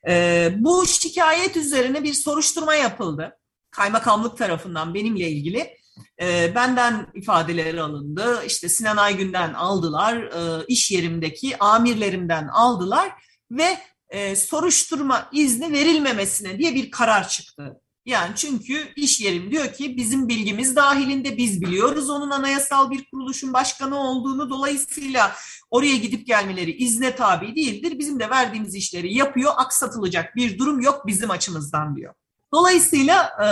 E, 0.08 0.50
bu 0.58 0.86
şikayet 0.86 1.58
üzerine 1.58 2.04
bir 2.04 2.14
soruşturma 2.14 2.76
yapıldı. 2.76 3.38
Kaymakamlık 3.72 4.38
tarafından 4.38 4.94
benimle 4.94 5.30
ilgili. 5.30 5.78
E, 6.22 6.56
benden 6.56 7.08
ifadeleri 7.16 7.82
alındı. 7.82 8.44
İşte 8.46 8.70
Sinan 8.70 8.98
Aygün'den 8.98 9.54
aldılar. 9.54 10.18
E, 10.18 10.66
iş 10.68 10.92
yerimdeki 10.92 11.58
amirlerimden 11.58 12.48
aldılar. 12.48 13.12
Ve 13.52 13.78
e, 14.10 14.36
soruşturma 14.36 15.30
izni 15.32 15.72
verilmemesine 15.74 16.60
diye 16.60 16.76
bir 16.76 16.92
karar 16.92 17.28
çıktı. 17.28 17.82
Yani 18.08 18.36
çünkü 18.36 18.94
iş 18.96 19.22
yerim 19.22 19.52
diyor 19.52 19.74
ki 19.74 19.98
bizim 19.98 20.30
bilgimiz 20.30 20.76
dahilinde 20.76 21.38
biz 21.38 21.62
biliyoruz 21.62 22.10
onun 22.10 22.30
anayasal 22.30 22.92
bir 22.92 23.06
kuruluşun 23.06 23.54
başkanı 23.54 24.00
olduğunu 24.00 24.50
dolayısıyla 24.50 25.36
oraya 25.72 25.98
gidip 25.98 26.28
gelmeleri 26.28 26.72
izne 26.72 27.16
tabi 27.16 27.56
değildir. 27.56 28.00
Bizim 28.00 28.20
de 28.20 28.30
verdiğimiz 28.30 28.76
işleri 28.76 29.14
yapıyor 29.14 29.52
aksatılacak 29.56 30.36
bir 30.36 30.60
durum 30.60 30.82
yok 30.82 31.08
bizim 31.08 31.32
açımızdan 31.32 31.96
diyor. 31.96 32.14
Dolayısıyla 32.54 33.30
e, 33.44 33.50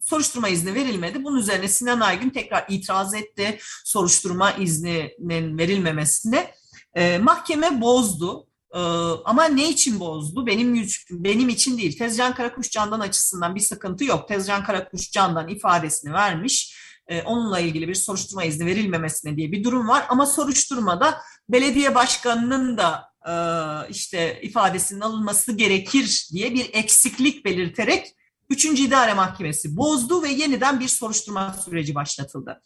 soruşturma 0.00 0.48
izni 0.48 0.74
verilmedi. 0.74 1.24
Bunun 1.24 1.38
üzerine 1.38 1.68
Sinan 1.68 2.00
Aygün 2.00 2.30
tekrar 2.30 2.66
itiraz 2.68 3.14
etti 3.14 3.58
soruşturma 3.84 4.52
izninin 4.52 5.58
verilmemesine. 5.58 6.54
E, 6.94 7.18
mahkeme 7.18 7.80
bozdu 7.80 8.46
Ee, 8.74 8.78
ama 9.24 9.44
ne 9.44 9.68
için 9.68 10.00
bozdu? 10.00 10.46
Benim 10.46 10.86
benim 11.10 11.48
için 11.48 11.78
değil. 11.78 11.98
Tezcan 11.98 12.34
Karakuş 12.34 12.70
Can'dan 12.70 13.00
açısından 13.00 13.54
bir 13.54 13.60
sıkıntı 13.60 14.04
yok. 14.04 14.28
Tezcan 14.28 14.64
Karakuş 14.64 15.10
Can'dan 15.10 15.48
ifadesini 15.48 16.12
vermiş. 16.12 16.76
Ee, 17.08 17.22
onunla 17.22 17.60
ilgili 17.60 17.88
bir 17.88 17.94
soruşturma 17.94 18.44
izni 18.44 18.66
verilmemesine 18.66 19.36
diye 19.36 19.52
bir 19.52 19.64
durum 19.64 19.88
var. 19.88 20.06
Ama 20.08 20.26
soruşturmada 20.26 21.20
belediye 21.48 21.94
başkanının 21.94 22.78
da 22.78 23.10
e, 23.26 23.32
işte 23.90 24.40
ifadesinin 24.42 25.00
alınması 25.00 25.52
gerekir 25.52 26.28
diye 26.32 26.54
bir 26.54 26.70
eksiklik 26.72 27.44
belirterek 27.44 28.14
3. 28.50 28.64
İdare 28.64 29.14
Mahkemesi 29.14 29.76
bozdu 29.76 30.22
ve 30.22 30.28
yeniden 30.28 30.80
bir 30.80 30.88
soruşturma 30.88 31.56
süreci 31.64 31.94
başlatıldı. 31.94 32.62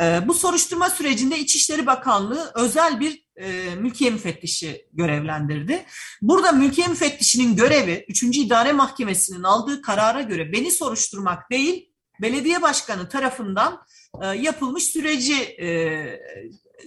E, 0.00 0.28
bu 0.28 0.34
soruşturma 0.34 0.90
sürecinde 0.90 1.38
İçişleri 1.38 1.86
Bakanlığı 1.86 2.52
özel 2.54 3.00
bir 3.00 3.26
e, 3.36 3.74
mülkiye 3.74 4.10
müfettişi 4.10 4.86
görevlendirdi. 4.92 5.84
Burada 6.22 6.52
mülkiye 6.52 6.86
müfettişinin 6.86 7.56
görevi 7.56 8.04
3. 8.08 8.22
İdare 8.22 8.72
Mahkemesi'nin 8.72 9.42
aldığı 9.42 9.82
karara 9.82 10.22
göre 10.22 10.52
beni 10.52 10.70
soruşturmak 10.70 11.50
değil, 11.50 11.92
belediye 12.22 12.62
başkanı 12.62 13.08
tarafından 13.08 13.86
e, 14.22 14.26
yapılmış 14.26 14.84
süreci 14.84 15.34
e, 15.42 15.66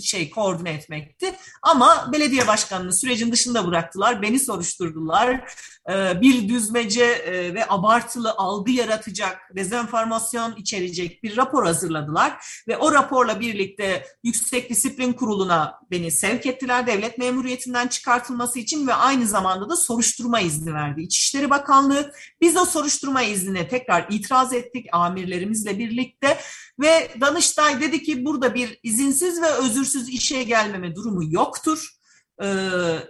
şey 0.01 0.29
koordine 0.29 0.69
etmekti. 0.69 1.35
Ama 1.61 2.09
belediye 2.13 2.47
başkanını 2.47 2.93
sürecin 2.93 3.31
dışında 3.31 3.67
bıraktılar. 3.67 4.21
Beni 4.21 4.39
soruşturdular. 4.39 5.53
Ee, 5.89 6.21
bir 6.21 6.49
düzmece 6.49 7.03
e, 7.03 7.53
ve 7.53 7.65
abartılı 7.69 8.31
algı 8.37 8.71
yaratacak, 8.71 9.51
dezenformasyon 9.55 10.55
içerecek 10.55 11.23
bir 11.23 11.37
rapor 11.37 11.65
hazırladılar. 11.65 12.45
Ve 12.67 12.77
o 12.77 12.91
raporla 12.91 13.39
birlikte 13.39 14.05
Yüksek 14.23 14.69
Disiplin 14.69 15.13
Kurulu'na 15.13 15.79
beni 15.91 16.11
sevk 16.11 16.45
ettiler. 16.45 16.87
Devlet 16.87 17.17
memuriyetinden 17.17 17.87
çıkartılması 17.87 18.59
için 18.59 18.87
ve 18.87 18.93
aynı 18.93 19.27
zamanda 19.27 19.69
da 19.69 19.75
soruşturma 19.75 20.39
izni 20.39 20.73
verdi. 20.73 21.01
İçişleri 21.01 21.49
Bakanlığı 21.49 22.11
biz 22.41 22.57
o 22.57 22.65
soruşturma 22.65 23.21
iznine 23.21 23.67
tekrar 23.67 24.05
itiraz 24.09 24.53
ettik 24.53 24.85
amirlerimizle 24.91 25.79
birlikte 25.79 26.37
ve 26.79 27.11
Danıştay 27.21 27.81
dedi 27.81 28.03
ki 28.03 28.25
burada 28.25 28.55
bir 28.55 28.79
izinsiz 28.83 29.41
ve 29.41 29.51
özürsüz 29.51 30.09
işe 30.09 30.43
gelmeme 30.43 30.95
durumu 30.95 31.33
yoktur. 31.33 31.89
Ee, 32.43 32.47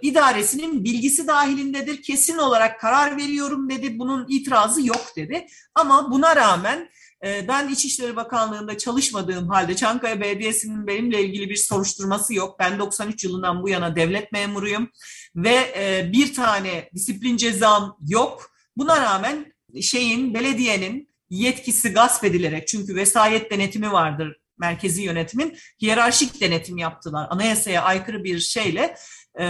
idaresinin 0.02 0.84
bilgisi 0.84 1.26
dahilindedir. 1.26 2.02
Kesin 2.02 2.38
olarak 2.38 2.80
karar 2.80 3.16
veriyorum 3.16 3.70
dedi. 3.70 3.98
Bunun 3.98 4.26
itirazı 4.28 4.86
yok 4.86 5.06
dedi. 5.16 5.46
Ama 5.74 6.10
buna 6.10 6.36
rağmen 6.36 6.88
e, 7.24 7.48
ben 7.48 7.68
İçişleri 7.68 8.16
Bakanlığı'nda 8.16 8.78
çalışmadığım 8.78 9.48
halde 9.48 9.76
Çankaya 9.76 10.20
Belediyesi'nin 10.20 10.86
benimle 10.86 11.22
ilgili 11.22 11.50
bir 11.50 11.56
soruşturması 11.56 12.34
yok. 12.34 12.58
Ben 12.58 12.78
93 12.78 13.24
yılından 13.24 13.62
bu 13.62 13.68
yana 13.68 13.96
devlet 13.96 14.32
memuruyum 14.32 14.88
ve 15.36 15.72
e, 15.76 16.10
bir 16.12 16.34
tane 16.34 16.90
disiplin 16.94 17.36
cezam 17.36 17.96
yok. 18.08 18.50
Buna 18.76 19.00
rağmen 19.02 19.52
şeyin 19.80 20.34
belediyenin 20.34 21.09
yetkisi 21.30 21.88
gasp 21.88 22.24
edilerek 22.24 22.68
çünkü 22.68 22.94
vesayet 22.94 23.50
denetimi 23.50 23.92
vardır 23.92 24.36
merkezi 24.60 25.02
yönetimin 25.02 25.56
hiyerarşik 25.82 26.40
denetim 26.40 26.78
yaptılar. 26.78 27.26
Anayasaya 27.30 27.82
aykırı 27.82 28.24
bir 28.24 28.38
şeyle 28.38 28.96
e, 29.40 29.44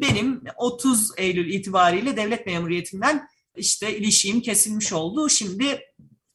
benim 0.00 0.42
30 0.56 1.10
Eylül 1.16 1.54
itibariyle 1.54 2.16
devlet 2.16 2.46
memuriyetinden 2.46 3.28
işte 3.56 3.96
ilişiğim 3.96 4.40
kesilmiş 4.40 4.92
oldu. 4.92 5.28
Şimdi 5.28 5.80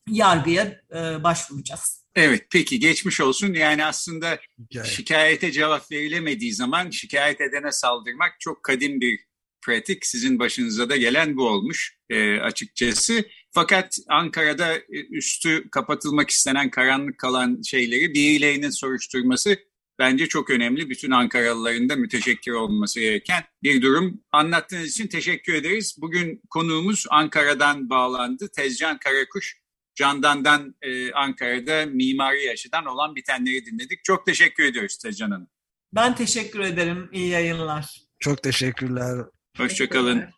yargıya 0.10 0.81
e, 0.91 1.23
başvuracağız. 1.23 2.05
Evet 2.15 2.47
peki 2.51 2.79
geçmiş 2.79 3.21
olsun. 3.21 3.53
Yani 3.53 3.86
aslında 3.86 4.39
şikayete 4.84 5.51
cevap 5.51 5.91
verilemediği 5.91 6.53
zaman 6.53 6.89
şikayet 6.89 7.41
edene 7.41 7.71
saldırmak 7.71 8.39
çok 8.39 8.63
kadim 8.63 9.01
bir 9.01 9.19
pratik. 9.62 10.05
Sizin 10.05 10.39
başınıza 10.39 10.89
da 10.89 10.97
gelen 10.97 11.38
bu 11.38 11.47
olmuş 11.47 11.97
e, 12.10 12.39
açıkçası. 12.39 13.25
Fakat 13.56 13.98
Ankara'da 14.10 14.76
e, 14.76 15.06
üstü 15.12 15.70
kapatılmak 15.70 16.30
istenen 16.30 16.70
karanlık 16.70 17.18
kalan 17.18 17.62
şeyleri 17.62 18.13
birilerinin 18.13 18.70
soruşturması 18.70 19.58
bence 20.00 20.28
çok 20.28 20.50
önemli. 20.50 20.89
Bütün 20.89 21.12
Ankaralıların 21.12 21.89
da 21.89 21.96
müteşekkir 21.96 22.52
olması 22.52 23.00
gereken 23.00 23.44
bir 23.63 23.82
durum. 23.82 24.22
Anlattığınız 24.32 24.88
için 24.88 25.08
teşekkür 25.08 25.54
ederiz. 25.54 25.96
Bugün 26.02 26.41
konuğumuz 26.50 27.06
Ankara'dan 27.10 27.89
bağlandı. 27.89 28.50
Tezcan 28.56 28.98
Karakuş, 28.98 29.62
Candan'dan 29.96 30.76
e, 30.82 31.12
Ankara'da 31.12 31.86
mimari 31.86 32.52
açıdan 32.52 32.86
olan 32.86 33.15
bitenleri 33.15 33.65
dinledik. 33.65 34.04
Çok 34.04 34.26
teşekkür 34.26 34.63
ediyoruz 34.63 34.98
Tezcan 34.98 35.32
Hanım. 35.32 35.48
Ben 35.94 36.15
teşekkür 36.15 36.60
ederim. 36.60 37.10
İyi 37.13 37.30
yayınlar. 37.30 38.02
Çok 38.20 38.44
teşekkürler. 38.44 39.26
Hoşçakalın. 39.58 40.36